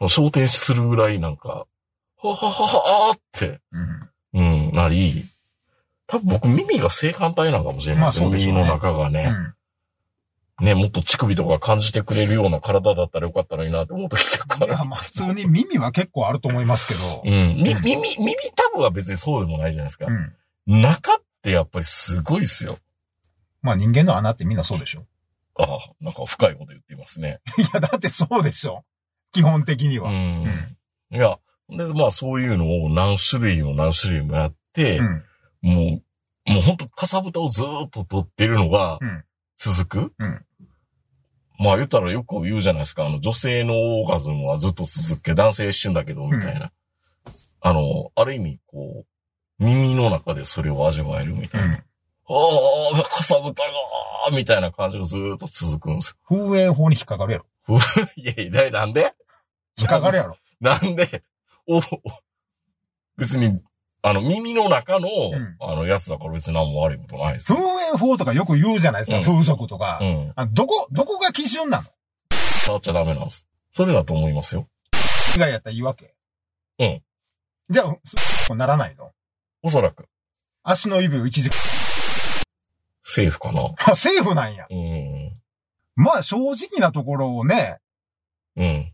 [0.01, 1.67] 焦点するぐらいなんか、
[2.23, 3.61] ははははあって、
[4.33, 4.67] うん。
[4.67, 5.27] うん、なり、
[6.07, 7.95] 多分僕耳が性感帯なのかもしれ。
[7.95, 9.55] まあそうでしょうね耳の中がうね、ん。
[10.61, 17.23] ね、もっと乳首とか感じてくれるような体だったらよかったのになって思うと結構あるいや、まあ普通に耳は結構あると思いますけど。
[17.25, 17.57] うん。
[17.57, 20.07] み耳、耳たぶは別にそうでもないじゃないですか。
[20.07, 20.81] うん。
[20.81, 22.79] 中ってやっぱりすごいっすよ。
[23.63, 25.05] まあ人間の穴ってみんなそうでしょ。
[25.57, 27.41] ああ、なんか深いこと言っていますね。
[27.59, 28.85] いや、だってそうでしょ。
[29.35, 30.11] 基本的にうは。
[30.11, 30.77] ん。
[31.11, 35.25] いや、で、まあそういうのを何種類も何種類もやって、うん。
[35.63, 36.01] も
[36.47, 39.25] う、もうほんとかさぶたをずーっと取ってるのがうん
[39.59, 40.13] 続く。
[40.19, 40.45] うん
[41.57, 43.07] まあ言ったらよく言うじゃないですか。
[43.07, 46.73] あの女性のオーガズムはずっと続くけど、男性一瞬だけど、みたいな。
[47.61, 49.05] あの、ある意味、こ
[49.61, 51.67] う、耳の中でそれを味わえるみたいな。
[51.67, 51.73] うん。
[51.75, 51.81] あ
[52.99, 57.45] あ、かさぶたがーみたいな感じがずーっと続くんです風営法に引っかかるやろ。
[57.77, 57.81] よ。
[58.17, 59.15] いやいや、なんで？
[59.77, 60.37] 引っかかるやろ。
[60.61, 61.23] なんで、
[61.67, 61.83] お、お
[63.17, 63.61] 別に、
[64.03, 67.81] あの、耳の中の、んあの、やつだから別に何も悪いことないです風よ。
[67.81, 69.99] 営法とかよく言うじゃないですか、うん風俗とか。
[70.03, 70.33] うん。
[70.37, 71.85] あどこ、どこが基準なの？
[72.31, 73.47] 触っちゃダメなんです。
[73.73, 74.69] それだと思いますよ。
[75.37, 76.15] 以外やったらいいわけ。
[76.79, 77.03] うん。
[77.71, 77.97] じゃあ、
[78.47, 79.13] そうならないの？
[79.63, 80.07] おそらく、
[80.63, 81.51] 足の指を一時、
[83.05, 83.75] セーフかな。
[83.79, 84.67] あ、セーフなんや。
[84.71, 85.41] うん。
[85.97, 87.81] まあ正直なところをね、
[88.57, 88.94] うん。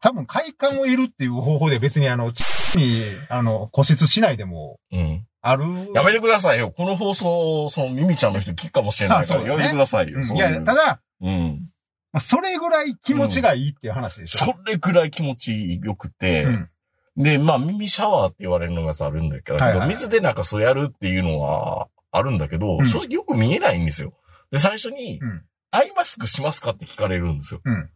[0.00, 2.32] 多分快感を得るっていう方法で別にあの、
[2.76, 5.24] に、あの、固執しないでも、うん。
[5.40, 5.64] ある。
[5.94, 6.70] やめてくださいよ。
[6.70, 10.18] この放送、その、ミミちゃんの人聞くかもしれないから、やめてくださいよ。
[10.18, 11.70] うんいや、ただ、うん。
[12.12, 14.46] まあそれぐらい気持ちがいいっていう話でしょ。
[14.46, 16.70] それくらい気持ちよくて、うん。
[17.16, 24.12] で、まあ、耳シャワーって言われるのがあるんだけど、はいはいはい水でなんかそうやるっていうのはあるんだけど、うん正直よく見えないんですよ。
[24.50, 25.42] で、最初に、うん。
[25.70, 27.60] アイマスクしますかって聞かれるんですよ。
[27.64, 27.90] うん。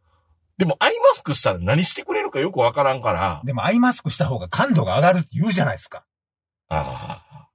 [0.63, 6.05] でも、アイマスクしたら何してくれるかよくわからんから、でもアイマスクした方が感度が上がるって言うじゃないですか。
[6.69, 7.49] ああ。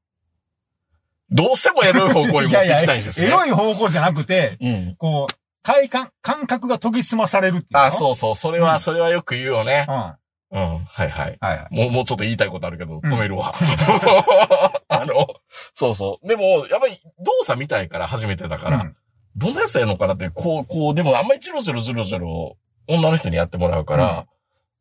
[1.31, 3.27] どうしてもエロい方向に持っていきたいんですね。
[3.27, 4.95] エロい方向じゃなくて、うん。
[4.97, 7.83] こう、快感、感覚が研ぎ澄まされるっていうの？
[7.85, 8.35] あそうそう。
[8.35, 9.93] それは、うんそれはよく言うよねうん。。
[9.95, 10.17] は
[10.51, 10.79] うん。
[10.83, 11.31] はいはい。
[11.31, 11.73] いはい。
[11.73, 13.53] もう、もうちょっと言いたいことあるけど、うん止めるわ。
[14.89, 15.27] あの、
[15.75, 16.27] そうそう。
[16.27, 18.95] でも、やっぱり動作見たいから、初めてだから、うん
[19.39, 24.25] どんなやつやるのかなって、こう、こう、でもあんまりジロジロジロジロ女の人にやってもらうから、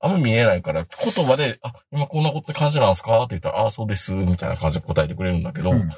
[0.01, 3.19] あんま見えないから、言葉で、あ、今こんなこと感じなんすか？
[3.23, 5.91] って言ったら、あ、そうです、みたいな感じで答えてくれるんだけど、うん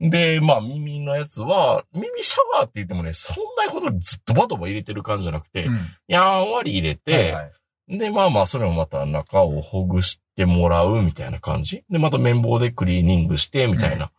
[0.00, 7.52] で、まあ耳のやつは、耳シャワーって言ってもね、そんなことにずっとバドバ入れてる感じじゃなくて、うんやんわり入れて、はいはい
[7.86, 11.84] で、まあまあ、それもまた中をほぐしてもらうみたいな感じ。
[11.90, 14.10] で、また綿棒でクリーニングして、みたいな。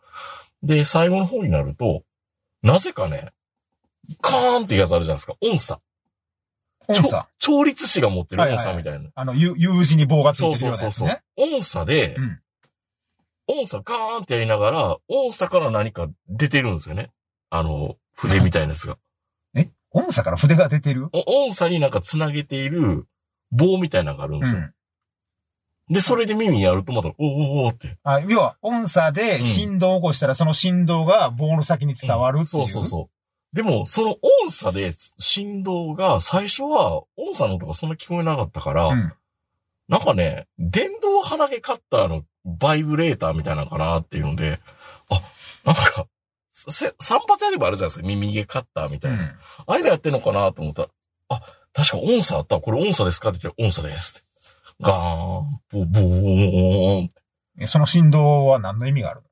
[0.62, 2.04] で、最後の方になると、
[2.62, 3.32] なぜかね、
[4.20, 5.34] カーンってやつあるじゃないですか。
[5.40, 5.80] 音差。
[6.88, 7.28] 音差。
[7.38, 9.10] 調律師が持ってる音はいはいはい差みたいな。
[9.14, 11.56] あの、U, U 字に棒がつそいうてるそうそうそうようなやつね。。
[11.56, 12.40] 音差で、うん
[13.48, 17.12] 音差ガーンってやりながら、音差から何か出てるんですよね。
[17.48, 18.98] あの、筆みたいなやつが。
[19.54, 19.70] え？
[19.92, 21.08] 音差から筆が出てる？
[21.12, 23.06] お音差になんか繋げている
[23.52, 24.58] 棒みたいなのがあるんですよ。
[24.58, 25.94] うん。
[25.94, 27.96] で、それで耳やるとまた、おーおーおーって。
[28.02, 32.46] あ、要は、音差で振動を起こしたら、その振動が棒の先に伝わるっていう。
[32.48, 33.15] そうそうそう。
[33.52, 39.12] でも、その音差で振動が最初は音差の音がそんな聞こえなかったから、うん。
[39.88, 44.60] なんかね、電動鼻毛カッターのバイブレーターみたいなのかなっていうので、
[45.08, 45.22] あ、
[45.64, 46.06] なんか、
[46.52, 48.06] せ散髪やればあるじゃないですか。
[48.06, 49.18] 耳毛カッターみたいな。
[49.18, 49.24] うん。
[49.26, 50.88] ああいうのやってんのかなと思ったら、
[51.28, 51.40] あ、
[51.72, 52.60] 確か音差あった。
[52.60, 54.22] これ音差ですかって言って、音差です。
[54.80, 57.12] ガーン、ボボーン、
[57.60, 59.22] えその振動は何の意味がある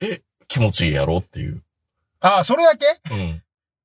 [0.00, 0.18] の？
[0.48, 1.62] 気持ちいいやろっていう。
[2.20, 2.86] あ、それだけ？
[3.10, 3.42] うん。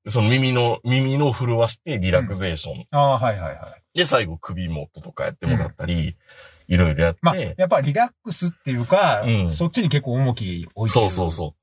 [0.07, 2.87] その耳の、耳の震わしてリラクゼーション。
[2.91, 3.97] あはいはいはい。
[3.97, 6.15] で、最後首元とかやってもらったり、
[6.67, 11.03] いろいろやって、まあ、やっぱリラックスっていうか、うんそっちに結構重き置いてる。
[11.03, 11.55] そうそうそ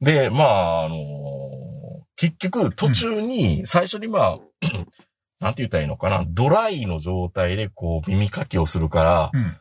[0.00, 0.04] う。
[0.04, 1.70] で、まあ、あのー
[2.16, 4.38] 結局途中に、最初にまあ、
[5.40, 9.38] なんて言ったらいいのかな、ドライの状態でこう耳かきをするから、う。
[9.38, 9.56] うん。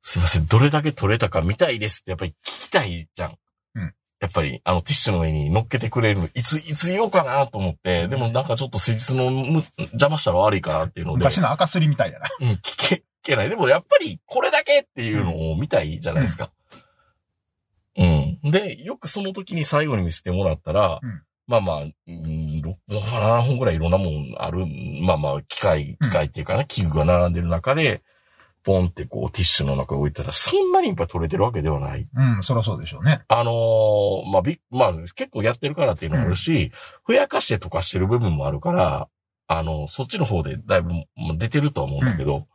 [0.00, 3.36] すいません、どれだけ取れたか見たいですってやっぱり聞きたいじゃん。
[3.76, 12.28] うんやっぱり、あの、ティッシュの上に乗っけてくれるの、いつ、いつ言おうかなと思って、でもなんかちょっと施術のむ邪魔したら悪いかなっていうので、昔の赤すりみたいだな。
[12.40, 13.48] うん、聞け、聞けない。
[13.48, 16.52] でもやっぱりこれだけっていうのを見たいじゃないですか。
[17.98, 18.38] うん。
[18.44, 24.64] で、よくその時に最後に見せてもらったら、うんまあまあ、うん6本か7本ぐらいいろんなもんある、
[25.02, 28.02] まあまあ、機械、機械っていうかな、器具が並んでる中で、
[28.62, 32.08] ポンってこうティッシュの中に置いたら、そんなにいっぱい取れてるわけではない。
[32.14, 33.22] うん、そりゃそうでしょうね。
[33.28, 36.72] あのーまあ、び、まあ、結構やってるからっていうのもあるし、
[37.04, 39.08] ふやかして溶かしてる部分もあるから、
[39.48, 42.46] あの、そっちの方でだいぶまあ出てるとは思うんだけど、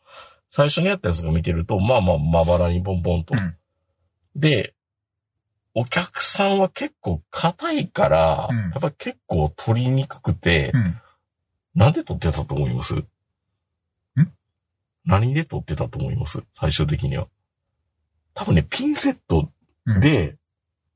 [0.52, 3.34] 最初にやったやつが見てると、まあまあ、まばらにポンポンと。
[3.38, 3.56] うん
[4.36, 4.76] で、
[5.74, 11.02] お客さんは結構硬いから、うんやっぱ結構取りにくくて、うん。
[11.74, 12.94] なんで取ってたと思います？
[12.96, 13.08] ん
[15.08, 16.44] 何で取ってたと思います？
[16.54, 17.28] 最終的には。
[18.34, 19.50] 多分ね、ピンセット
[19.88, 20.36] うん、で、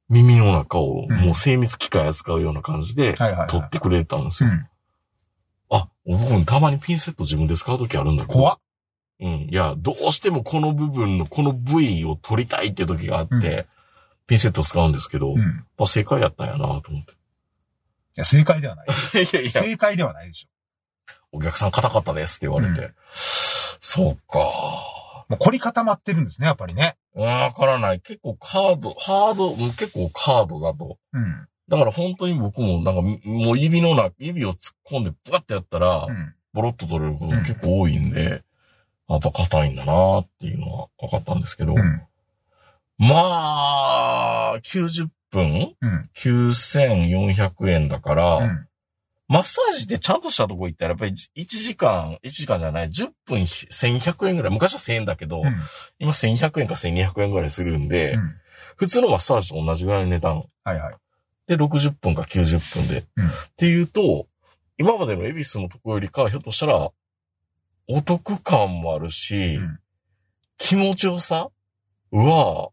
[0.10, 3.48] 耳の中をうんもう精密機械扱うような感じで、はいはいはい。
[3.48, 4.50] 取ってくれたんですよ。
[4.50, 4.68] うん。
[5.70, 8.34] あ、僕もたまにピンセット自分で使うときあるんだけど。
[8.34, 8.60] 怖っ。
[9.22, 9.48] うん。
[9.50, 13.66] いや、どうしてもこの部分のこの部位を取りたいっていう時があって、うん
[14.28, 15.40] ピンセット使うんですけど、うん。
[15.42, 17.04] いまあ正解やったんやなと思っ
[18.16, 18.88] や、正解ではない。
[19.12, 19.24] て。
[19.24, 20.48] いやいや、正解ではないでしょ。
[21.34, 22.82] お客さん硬かったですって言われて。
[22.82, 22.96] う
[23.82, 24.40] そうか。
[25.28, 26.98] もう凝り固まってるんですね、やっぱりね。
[27.14, 28.00] わからない。
[28.00, 30.98] 結構カード、ハード、うん結構カードだと。
[31.14, 31.48] うん。
[31.68, 36.34] だから本当に僕もなんか、もう指の中、指を突っ込んでブワってやったら、うん。
[36.54, 38.44] ボロッと取れることが結構多いんで、
[39.08, 42.02] やっぱ硬いんだなっていうのは分かったんですけど、うん。
[42.98, 45.76] まあ、90分？
[45.82, 46.10] うん。
[46.16, 48.68] 9400円だから、うん。
[49.32, 55.56] マッサージってちゃんとしたとこ行ったらやっぱり1時間、1時間じゃない、10分1100円ぐらい、昔は1000円だけど、うん。
[56.00, 58.36] 今1100円か1200円ぐらいするんで、うん。
[58.76, 60.44] 普通のマッサージと同じぐらいの値段。
[60.66, 60.96] はいはい。
[61.48, 63.06] で、60分か90分で。
[63.16, 64.28] うんっていうと、
[64.78, 66.92] 今までの恵比寿のとこよりかはひょっとしたら、
[67.88, 69.80] お得感もあるし、うん
[70.58, 71.50] 気持ちよさ
[72.12, 72.70] は、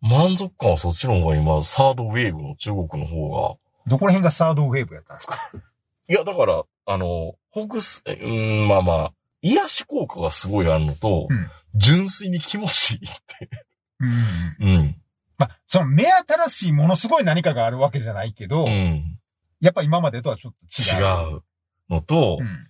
[0.00, 3.56] 満足感はそっちの方が今、サードウェーブの中国の方が、
[3.86, 5.38] どこら辺がサードウェーブやったんですか？
[6.08, 13.50] いや、だから、あの、ほぐす、えうーん、まあまあ、癒し効果がすごいあるのと、うん純粋に気持ちいいって。
[13.98, 14.16] うん。
[14.60, 14.96] うん。
[15.36, 19.18] まあ、その目新しいものすごい何かがあるわけじゃないけど、うん。
[19.60, 21.02] やっぱ今までとはちょっと違う。
[21.02, 21.42] 違う
[21.90, 22.68] のと、うん。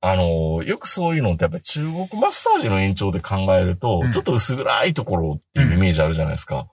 [0.00, 6.68] あの、よくそういうのってやっぱり中国マッサージの延長で考えると、うんちょっと薄暗いところっていうイメージあるじゃないですか。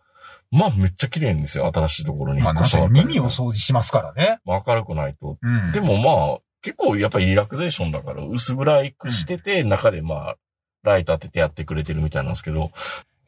[0.51, 4.39] まあめっちゃ綺麗んですよ、新しいところに引まあ、耳を掃除しますからね。
[4.45, 5.37] まあ明るくないと。
[5.41, 5.71] うん。
[5.71, 10.35] で、もまあ、結構やっぱりリラクゼーションだから薄暗くしてて、中でまあ、
[10.83, 12.71] ライト当ててやってくれてるみたいなんですけど、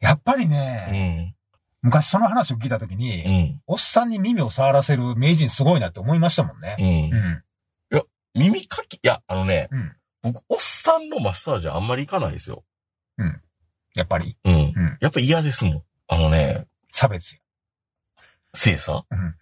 [0.00, 1.34] やっぱりうね、ん、
[1.82, 6.82] 昔その話を聞いたときうに、ん、おっさんに耳を触らせる名人すごいなって思いましたもんねう。
[6.82, 7.96] ん。
[7.96, 8.04] うん。
[8.34, 12.64] 耳かき、いや、あのね、うん僕、おっさんのマッサージあんまり行かないですよ。
[13.94, 14.54] やっぱり、うん。
[14.54, 15.82] うんやっぱ嫌ですもん。
[16.08, 17.40] あのね、差別や。
[18.54, 19.34] 精査うん。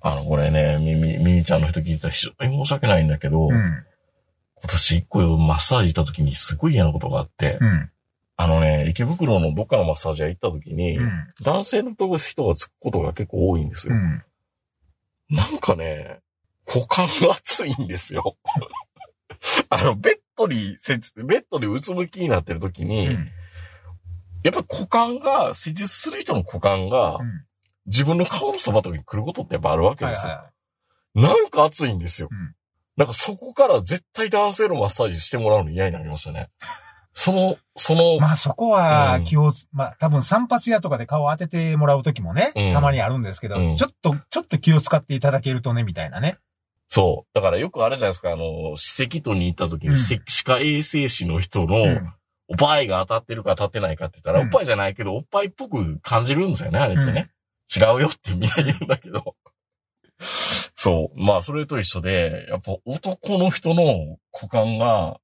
[0.00, 3.52] あの、これね、みみ、みみちゃんの人聞いたら非常に申し訳ないんだけど、うん。
[3.52, 7.90] 今年一個マッサージ行った時にすごい嫌なことがあって、うん。
[8.36, 11.32] あのね、池袋のどっかのマッサージ屋行った時に、うん。
[11.42, 13.94] 男性の人がつくことが結構多いんですよ。
[13.94, 14.24] うん。
[15.30, 16.18] なんかね、
[16.66, 18.36] 股間が熱いんですよ。
[19.70, 23.30] あの、ベッドに、せつベッドでうつむきになってる時に、うん。
[24.46, 27.46] やっぱ股間が、施術する人の股間が、うん
[27.88, 30.42] 自分の顔のそばとかに来ることってやっぱあるわけですよ。
[31.14, 32.28] なんか熱いんですよ。
[32.30, 32.54] うん
[32.96, 36.48] なんかそこから絶対男性のマッサージしてもらうの嫌になりましたね。
[37.12, 38.20] その、その、い。
[38.20, 46.38] まあそこはうん気をつ、まあ多分散髪屋とかで顔当ててもらう時もね、うんたまにあるんですけど、うんちょっと、ちょっと気を使っていただけるとね、みたいなね。
[46.88, 47.34] そう。
[47.34, 52.12] だからよくあるじゃないですか、あの、歯石とに行った時に、歯科衛生士の人の、うん
[52.48, 57.30] おっぱいが当たってるか当たってないかって言ったら、うんおっぱいじゃないけど、おっぱいっぽく感じるんですよね、あれってね。
[57.74, 59.34] 違うよってみんな言うんだけど。
[60.76, 61.20] そう。
[61.20, 65.18] まあ、それと一緒で、やっぱ男の人の股間が、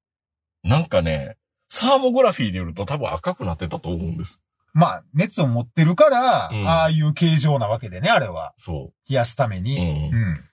[0.65, 1.37] なんかね、
[1.69, 4.41] サーモグラフィーで言うと多分赤くなってたと思うんです。
[4.75, 8.55] まあ、熱を持ってるから、うんああいう形状なわけでね、あれは。
[8.59, 9.61] そ冷やすためう。
[9.61, 10.11] うに。
[10.11, 10.15] ん。
[10.15, 10.45] うん。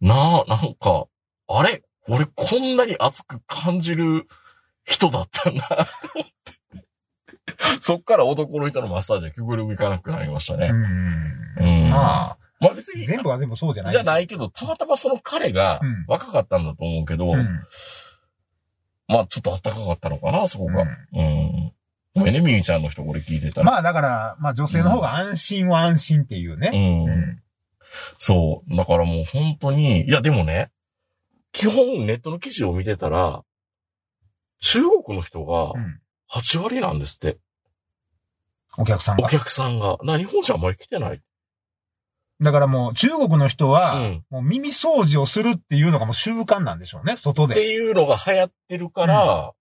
[0.00, 1.06] なあ、なんか、
[1.46, 1.82] あれ？
[2.06, 4.26] 俺こんなに熱く感じる
[4.84, 5.86] 人だったんだ。
[7.80, 10.68] そっから男の人のマッサージは極力行かなくなりましたね。
[10.68, 10.84] うん。
[11.58, 13.92] うんまあ、まあ別に、全部が全部そうじゃない。
[13.92, 17.64] じゃないけど、たまたまその彼がうん若かったんだと思うけど、うん。
[19.08, 20.82] まあちょっと暖かかったのかな、そこが。
[20.82, 21.72] うん。
[22.14, 23.70] ごめんね、みゆちゃんの人これ聞いてたら。
[23.70, 26.70] まあだから、まあ女性の方が安心は安心っていううね。
[26.70, 27.04] ん。
[27.04, 27.40] うん
[28.18, 28.76] そう。
[28.76, 30.70] だからもう本当に、いやでもね、
[31.52, 33.44] 基本ネットの記事を見てたら、
[34.64, 36.00] 中国の人がうん
[36.32, 37.38] 8割なんですって。
[38.76, 39.24] お客さんが。
[39.24, 39.98] お客さんが。
[40.02, 41.22] な、日本人あんまり来てない。
[42.40, 47.72] だからもう中国の人は、うんもう耳掃除をするっていうのがもう習慣なんでしょうね、外ってで。
[47.72, 49.52] いうのが流行ってるから、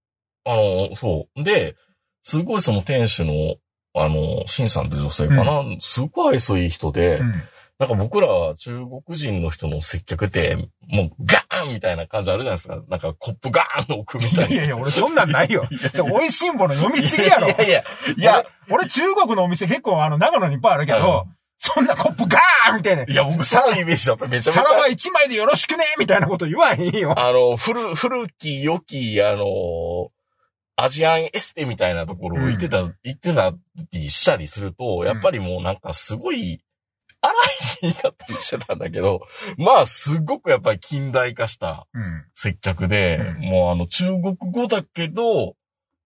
[0.46, 1.44] あの、そう。
[1.44, 1.76] で、
[2.24, 3.58] すごいその店主の、
[3.94, 7.44] あの、シンさんって女性かな、すごい愛想いい人で、うん。
[7.80, 10.56] なんか僕らは中国人の人の接客って、
[10.88, 12.82] もうガーンみたいな感じあるじゃないですか。
[12.88, 14.56] なんかコップガーンの置くみたいな。
[14.56, 15.68] いやいや、俺そんなんないよ。
[15.94, 17.48] 美味しんぼの読みすぎやろ。
[17.48, 17.84] いやいや、
[18.18, 21.26] いや、俺、俺中国のお店結構あの、長野にいっぱいあるけど、
[21.60, 23.04] そんなコップガーンみたいな。
[23.04, 24.80] いや、僕、そのイメージだっためちゃめちゃ皿。
[24.82, 27.18] は一枚でよろしくねみたいなこと言わへんよ。
[27.18, 29.46] あの、古、古き良き、あの、
[30.76, 33.54] アジアンエステみたいなところを行ってた、行ってた
[33.92, 36.62] りしたりすると、やっぱりもうなんかすごい、
[37.24, 37.36] 荒い
[37.80, 39.26] 日になったりしてたんだけど、
[39.58, 42.26] まあ、すごくやっぱり近代化したうん。
[42.36, 45.56] 接客で、うんもうあの、中国語だけど、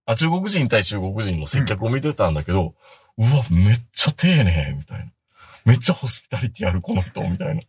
[0.06, 2.76] あ、中国人対中国人の接客を見てたんだけど、
[3.18, 5.12] うわ、めっちゃ丁寧、みたいな。
[5.66, 7.62] めっちゃホスピタリティある、この人、みたいな。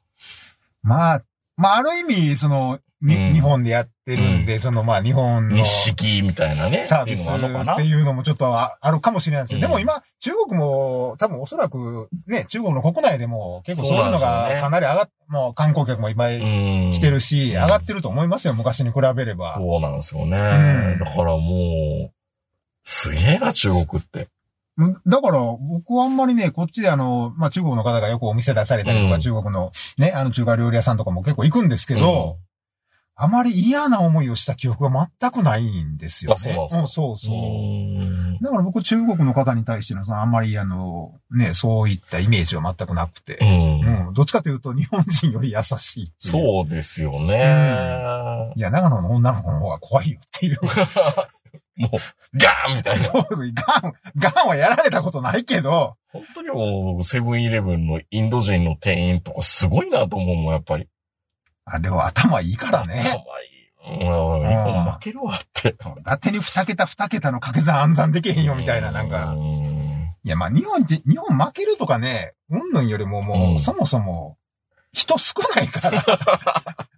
[0.82, 1.22] まあ、
[1.56, 6.84] まあ、ある意味、その、にうん日本でやってるんで、その、まあ、日本の日式みたいなね。
[6.87, 7.72] サービスっていうのもあるのかな？
[7.74, 16.92] っていうのもちょっとああるかもしれないですけど、うんでも今、中国も多分おそらくね、中国の国内でも結構そういうのそうなんですよねがかなり上がっ、もう観光客もいっぱいうん。
[16.92, 19.54] 来てるし、うん上がってると思いますよ、昔に比べれば。
[19.56, 20.37] そうなんですよね。
[20.37, 22.12] うんだからもう、
[22.84, 24.28] すげえな、中国って。
[24.78, 32.38] うんだから、僕はあんまりね、こっちであの、まあ中国の方がよくお店出されたりとか、うん中国のね、あの中華料理屋さんとかも結構行くんですけど、
[33.20, 36.35] あまり嫌な思いをした記憶が全くないんですよね。
[36.35, 36.87] あそうなんですか？
[36.87, 37.35] そうそう。
[37.35, 37.38] う
[38.04, 43.44] んだから僕中国の方に対しての、そのあんまりあの、ね、そういったイメージは全くなくてう。
[43.44, 44.07] ん。
[44.09, 44.14] うん。
[44.14, 46.12] どっちかというと日本人より優しいいう。
[46.31, 48.52] そうですよね。
[48.54, 50.59] いや、長野の女の子の方が怖いよっていう。
[51.76, 53.04] もう、ガーンみたいな。
[53.04, 60.88] そうガン、ガンはやられたことないけど、本当にもう、セブンイレブンのインド人の店員とかすごいなと思うもん、やっぱり。
[61.70, 63.24] あれは頭いいから可愛ね。
[63.24, 63.90] い。
[63.90, 65.76] うん、日本負けるわって。
[66.00, 69.32] 伊達に二桁二桁の掛け算暗算できへんよみたいな、なんか。
[69.32, 69.68] うん
[70.24, 74.36] いや、まあ日本人、日本負けるとかね、うんぬんよりももう、うんそもそも、
[74.92, 76.05] 人少ないから。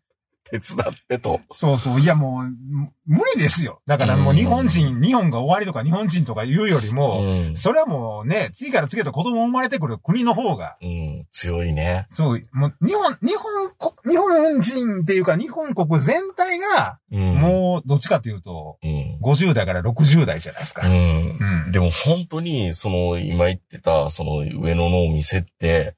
[0.51, 1.40] 手伝ってと。
[1.53, 2.01] そうそう。
[2.01, 3.80] いやもう、む無理ですよ。
[3.86, 7.57] だからもう日本人、日本が終わりとか日本人とか言うよりも、うん。
[7.57, 11.26] それはもうね、次から次へと子供生まれてくる国の方が、うん。
[11.30, 12.07] 強いね。
[12.12, 17.34] そう、もう日本、日本こ、日本人っていうか日本国全体が、うん。
[17.36, 19.18] もうどっちかというと、うん。
[19.22, 20.86] 50代から60代じゃないですか。
[20.86, 21.38] うん。
[21.66, 21.72] うん。
[21.72, 25.94] でも本当に、その、今言ってた、その上野のお店って、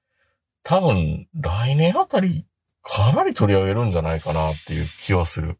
[0.65, 2.47] 多分、来年あたり
[2.83, 5.59] かなり取り上げるんじゃないかなっていう気はする。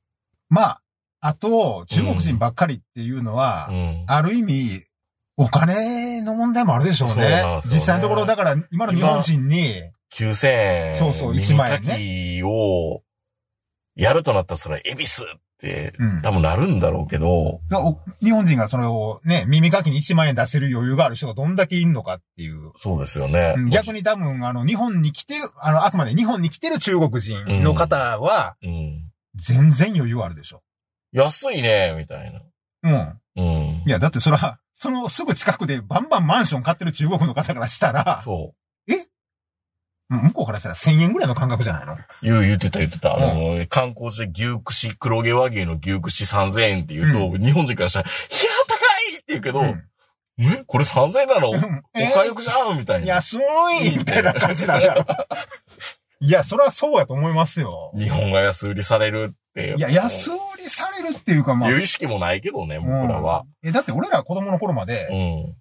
[0.49, 0.83] まあ、
[1.21, 4.05] あと、中国人ばっかりっていうのは、うん。
[4.09, 4.85] ある意味、
[5.37, 7.63] お金の問題もあるでしょうそうね。
[7.67, 9.83] 実際のところ、だから今の日本人に、
[10.15, 10.95] 9000円。
[10.97, 13.03] そうそう耳1万円かきを、
[13.95, 15.41] やるとなったらそれ、恵比寿っ
[16.23, 22.73] 多分なるんだろうけど、お日本人がそれをね、耳かきに1万円出せる余裕がある人がどんだけいんのかっていう。
[22.83, 23.55] そうですよね。
[23.57, 29.11] うん逆に多分、あの、日本に来てる、あの、あくまで日本に来てる中国人の方は、うん。
[29.37, 30.63] 全然余裕あるでしょ。
[31.13, 32.43] 安いね、みたいな。
[32.83, 33.43] うん。
[33.43, 33.91] うんい。
[33.91, 38.55] や、だってそれは、そのすぐ近くでバンバンマンション買ってる中国の方からしたら、そ
[40.21, 41.95] 向こうからしたら1000円ぐらいの感覚じゃないの？
[41.95, 41.99] う。
[42.23, 43.15] 言う、言ってた言ってた。
[43.17, 48.75] あの、観光地で牛串、黒毛和牛の牛串3000円って言うと、日本人からしたら、いや、高
[49.11, 49.83] いって言うけど、うん
[50.39, 51.51] えこれ3000円なの？
[51.51, 53.07] おうん買い得じゃんみたいな。
[53.07, 53.37] 安
[53.83, 55.05] いみたいな感じなんだろ。
[56.21, 57.93] いや、それはそうやと思いますよ。
[57.97, 59.75] 日本が安売りされるって。
[59.77, 63.43] いや、安売りされるっていうか、まあ、いう意識もないけどね、僕らは。
[63.45, 65.07] うんえ、だって俺ら子供の頃まで、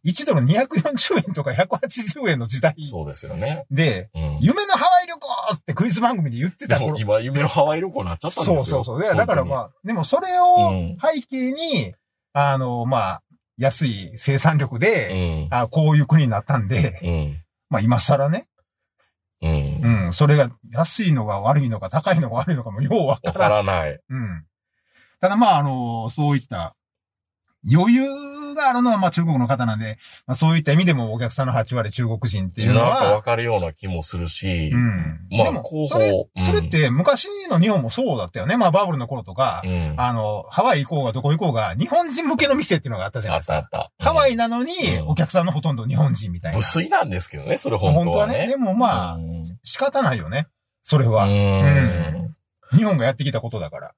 [0.03, 0.09] うん。
[0.09, 3.65] 1ドル240円とか180円の時代そうですよね。
[3.69, 4.37] で、うん。
[4.41, 6.93] 夢のハワイ旅行ってクイズ番組で言ってでた頃。
[6.93, 8.55] も今、夢のハワイ旅行になっちゃったんですよ。
[8.55, 9.01] そうそうそう。
[9.01, 9.59] でだからまあ。
[9.65, 11.93] あ、でもそれうんを背景に、
[12.33, 13.21] あの、まあ、
[13.57, 15.53] 安い生産力うで、ん。
[15.53, 17.43] あこういう国になったんで、うん。
[17.69, 18.47] まあ今更ね、
[19.41, 20.05] うん。
[20.05, 23.65] うん、それが安いのが悪いのか高いのが悪いのかもようわかわからん。
[23.65, 23.99] らない。
[24.09, 24.45] うん。
[25.19, 26.75] ただまあ、あの、そういった
[27.71, 28.07] 余裕
[28.53, 29.97] があるのはまあ中国の方なんで、
[30.27, 34.77] まあそういった意味でもお客さんの8割中国人っていうのなんかわは、かるような気もするしう。
[34.77, 35.19] ん。
[35.31, 38.57] まあでもそれ、うんそれって昔の日本もそうだったよね。
[38.57, 39.95] まあバブルの頃とかう、ん。
[39.97, 43.57] ああの、ハワイ行こうがどこ行こうが、日本人向けの店っていうのがあったじゃないですか。
[43.59, 44.05] ったあった。
[44.05, 46.57] ハワイな、なのにう、んお客さんのほとんど日本人みたいな。
[46.57, 48.05] 無粋なんですけどね、それ本当はね。
[48.05, 48.47] 本当はね。
[48.47, 50.47] でもまあ、うん仕方ないよね。
[50.83, 51.25] それは。
[51.25, 52.35] うん
[52.73, 53.91] 日本がやってきたことだから。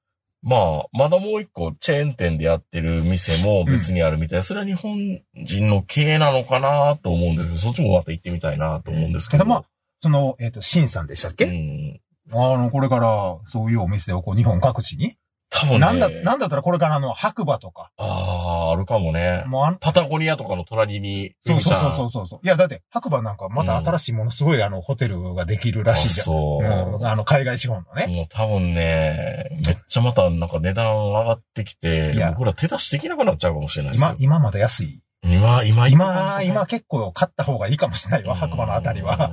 [0.44, 4.42] まあ、まだもう一個チェーン店でやってる店も別にあるみたい。
[4.42, 9.44] それは日本人の経営なのかなと思うんですけど、そっちもまた行ってみたいなと思うんですけど。
[9.44, 9.64] ただまあ、
[10.02, 12.00] その、えっ、と、シンさんでしたっけ、うん。
[12.30, 15.16] あの、これから、そういうお店をこう、日本各地に、
[15.54, 15.78] 多分ね。
[15.78, 19.44] なんだ、なんだったらこれからあの、白馬とか、ああ、あるかもね。
[19.46, 22.40] もうあんパタゴニアとかの隣に、そうそうそううそうそうそう。
[22.42, 26.24] いや、だって、白馬なんかまた新しいものすごいあの、ホテルができるらしいじゃん。
[26.24, 26.64] そう。
[26.64, 28.06] うんあの、海外資本のね。
[28.08, 35.00] もう多分ね、めっちゃまたなんか値段上がってきていや、僕ら手出しできなくなっちゃうかもしれないですよ。、今今まだ安い。
[35.22, 39.30] 今、今、今、今結構買った方がいいかもしれないわ、白馬のあたりは。。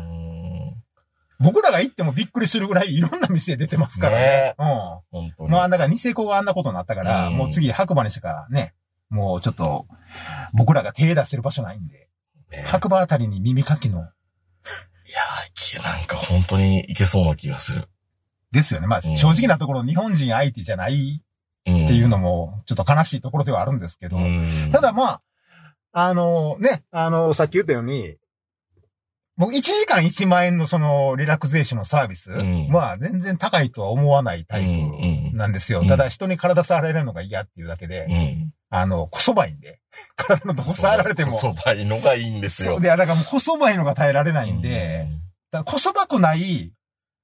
[1.42, 4.24] 僕らが行ってもびっくりするぐらいいろんな店出てますからね。
[4.24, 4.66] ねうん。
[4.66, 5.50] 本当に。
[5.50, 8.74] まあ、だからニセコがあんなことになったから、うんもう次白馬にしかね、
[9.10, 9.88] もうちょっと、
[10.54, 12.08] 僕らが手出してる場所ないんで、
[12.52, 17.88] ね白馬あたりに耳かきの、いやー、なんか本当にいけそうな気がする。
[18.52, 18.88] ですよね。
[18.88, 21.24] まあ、うん正直なところ日本人相手じゃない
[21.66, 21.86] うん。
[21.86, 24.70] っていうのも、ちょっと悲しいところではあるんですけど、うん。
[24.72, 25.22] ただまあ、
[25.94, 28.16] あのね、あの、さっき言ったように、
[29.42, 34.66] 僕1時間1万円のそのリラクゼーションのサービスんは全然高いとは思わないタイ
[35.32, 35.82] プなんですよ。
[35.82, 38.54] うんただ人に体触られるのが嫌っていうだけで、うん。
[38.70, 39.80] あの、こそばいんで、
[40.16, 41.32] 体のどこ触られても。
[41.32, 42.74] そばいのがいいんですよ。
[42.74, 45.08] そうで、だからもうこそばいのが耐えられないんで、
[45.50, 46.72] だこそばくない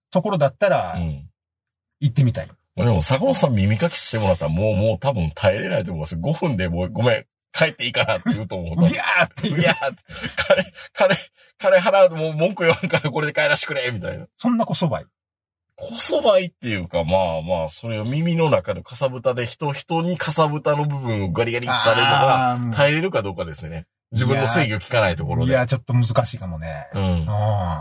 [0.10, 0.98] ところだったら。
[2.00, 2.50] 行ってみたい。
[2.76, 6.16] でも、坂本さん耳かきしてもらったらもう、もう多分耐えれないと思います。
[6.16, 7.26] 5分でもう、ごめん、
[7.58, 8.86] 帰っていいかなって言うと思う。
[8.86, 9.60] うぎゃーっていう。
[9.60, 10.04] いやーって、
[10.94, 11.16] 金、金、
[11.58, 14.28] 金払うともう文句言わんからこれで帰らしてくれみたいな。
[14.38, 15.06] そんなこそばい。
[15.76, 23.86] こそばいっていうか、まあまあ、それを耳の中のかさぶたで人、人にかさぶたの部分をガリガリされるのが、耐えれるかどうかですね。
[24.12, 25.52] 自分の制御効かないところで。
[25.52, 26.88] いや、ちょっと難しいかもね。
[26.94, 27.04] うん。
[27.04, 27.28] うん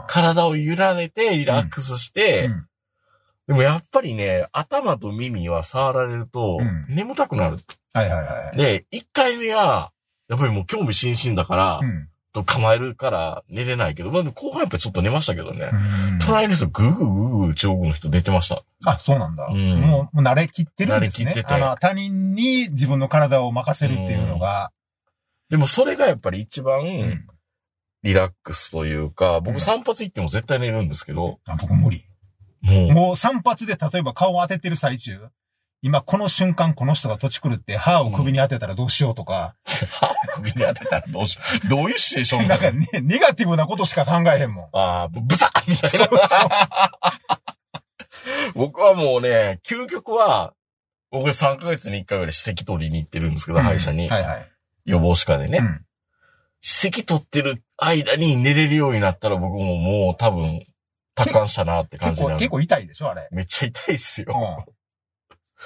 [0.09, 2.67] 体を揺られて、リラックスして、うん
[3.47, 7.59] でもやっぱりね、頭と耳は触られるとうん、眠たくなる。
[7.93, 8.57] はいはいはい。
[8.57, 9.93] で、1回目は、
[10.29, 15.71] やっぱりもう興味津々だから、うんと構えるから寝れないけど、まあ、後半やっぱりちょっと寝ましたけどね。
[15.73, 15.77] う
[16.17, 18.63] ん隣の人グーグーグーグー中国の人寝てました。
[18.85, 19.47] あ、そうなんだ。
[19.47, 21.31] うんもう、もう慣れきってるんですね。
[21.33, 24.71] 慣れきっててあの、他人に自分の体を任せるっていうのが。
[25.49, 27.27] でもそれがやっぱり一番うん
[28.03, 32.05] リラックスというか、うん僕散髪行っても絶対寝るんですけど、あ僕無理。
[32.67, 35.29] もう、もう散髪で例えば顔を当ててる最中、
[35.83, 41.69] 今この瞬間この人が土地来るって歯を首に当てたらどうしようとか、歯を首に当てたらどうしよう。
[41.69, 44.69] どういうシチュエーションなんかね、ネガティブなことしか考えへんもん。
[44.73, 46.09] ああ、ブサッみたいな。
[48.55, 50.55] 僕はもうね、究極は、
[51.11, 54.09] 僕3ヶ月に1回ぐらい歯石取りに行ってるんですけど、歯医者に。
[54.09, 54.53] はいはい。
[54.87, 55.59] 予防歯科でね。
[55.59, 55.87] うん
[56.63, 60.65] 歯石取ってる間に寝れるようになったら僕ももう多分、
[61.17, 62.39] 達観したなって感結構、じになる。
[62.41, 63.29] 結構痛いでしょあれ。
[63.33, 64.39] めっちゃ痛いっすうよ。
[64.39, 64.65] ん。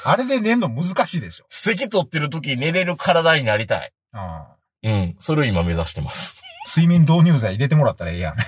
[0.05, 1.45] あれで寝んの難しいでしょ。
[1.51, 3.93] 席取ってる時寝れる体になりたい。
[4.85, 4.91] うん。
[4.91, 5.17] うん。
[5.21, 6.41] それを今目指してます。
[6.69, 8.37] 睡眠導入剤入れてもらったらええやん。
[8.39, 8.43] い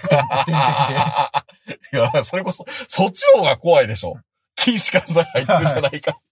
[1.93, 4.15] や、それこそ、そっちの方が怖いでしょ。
[4.55, 6.23] 禁止活剤入ってるじゃないかって。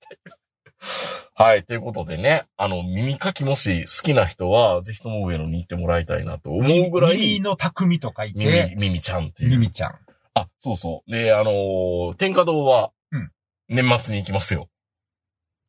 [1.35, 1.65] はい。
[1.65, 9.51] ということでね、あの、耳かきもし好きな人は、ぜひとも上野に行ってもらいたいなと思うぐらい、耳の匠と書い耳て、、耳ちゃんっていう。
[9.51, 9.99] 耳ちゃん。
[10.35, 11.11] あ、そうそう。
[11.11, 13.31] で、あのー天下堂はうん、
[13.69, 14.69] 年末に行きますよ。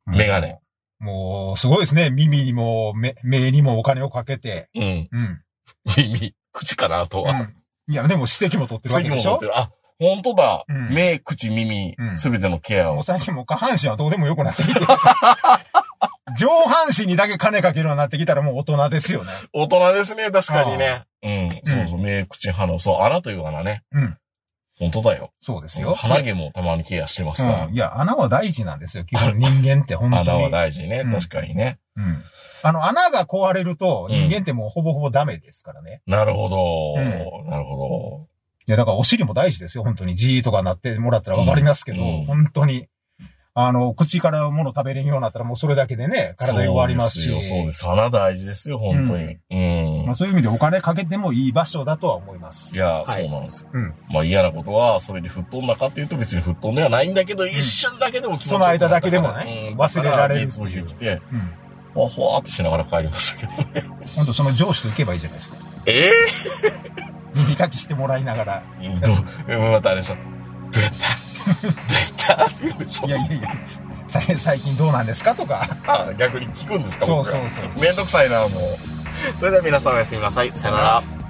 [0.06, 0.60] メガネ。
[1.00, 2.10] もう、すごいですね。
[2.12, 4.70] 耳にも、目、目にもお金をかけて。
[4.76, 5.10] うん。
[5.12, 5.42] うん。
[5.98, 7.32] 耳、口かな、あとは。
[7.42, 7.56] うん。
[7.88, 9.22] いや、でも指摘も取ってるわけでしょ？
[9.22, 9.58] 次も持ってる。
[9.58, 10.66] あ、本当だ。
[10.68, 13.04] うん目、口、耳う、んすべてのケアをもう。
[13.04, 14.80] 最近もう下半身はどうでもよくなってきて。
[16.40, 19.32] 上半身にだけ金かけるようになってきたらもう大人ですよね。
[19.54, 21.04] 大人ですね、確かにね。
[21.24, 21.32] うん。
[21.32, 22.80] うんそうそう、目、口、鼻。
[22.80, 23.84] そう、穴という穴ね。
[23.92, 24.18] うん。
[24.80, 25.32] 本当だよ。
[25.42, 25.94] そうですよ。
[25.94, 27.74] 鼻毛もたまにケアしてますからうん。
[27.74, 27.78] い。
[27.78, 29.06] や、穴は大事なんですよ。
[29.06, 30.30] 基本人間って本当に。
[30.30, 31.02] 穴は大事ね。
[31.06, 31.80] うん確かにね。
[31.96, 32.24] うん。
[32.64, 36.02] あの、穴が壊れるとうん人間ってもうほぼほぼダメですからね。
[36.08, 36.94] なるほど。
[36.98, 38.28] うなるほ
[38.68, 39.84] いや、だからお尻も大事ですよ。
[39.84, 40.16] 本当に。
[40.16, 42.88] G とかなってもらったらわかりますけど、うん本当に。
[43.54, 46.46] あの、口から物食べれんようになったらもうそれだけでね、ど。
[46.46, 47.26] 体弱りますし。
[47.30, 47.86] そうですよ、そうです。
[47.86, 49.38] 鼻大事ですよ、本当に。
[49.50, 50.06] うん。
[50.06, 52.74] まあ、そういう意味でお金かけてもいい場所だとは思います。
[52.74, 53.70] いや、はいそうなんですよ。
[53.74, 53.94] うん。
[54.10, 61.52] まあ嫌なことは、それで吹っ飛んだかっていうと別に吹っ飛んではないんだけど、一瞬だけでも気持ちその間だけでもねうん忘れられるだから月曜日来て、うん。
[61.94, 63.84] ふわふわーってしながら帰りましたけどね。
[64.16, 65.58] 本当その上司と行けばいいじゃないですか。
[65.88, 66.10] え
[67.36, 68.64] 耳かきしてもらいながら。
[68.82, 70.16] えどう、またあれでしょ。
[70.72, 71.31] どうやった？
[71.62, 73.10] どうやったって言うでしょい。
[73.10, 73.50] やいやいや、
[74.08, 75.78] さ最近どうなんですかとか。
[75.88, 77.82] あ、逆に聞くんですかそうそうそう。
[77.82, 78.52] めんどくさいな、もう。
[79.40, 80.52] それでは皆さんおやすみなさい。
[80.52, 81.21] さよなら。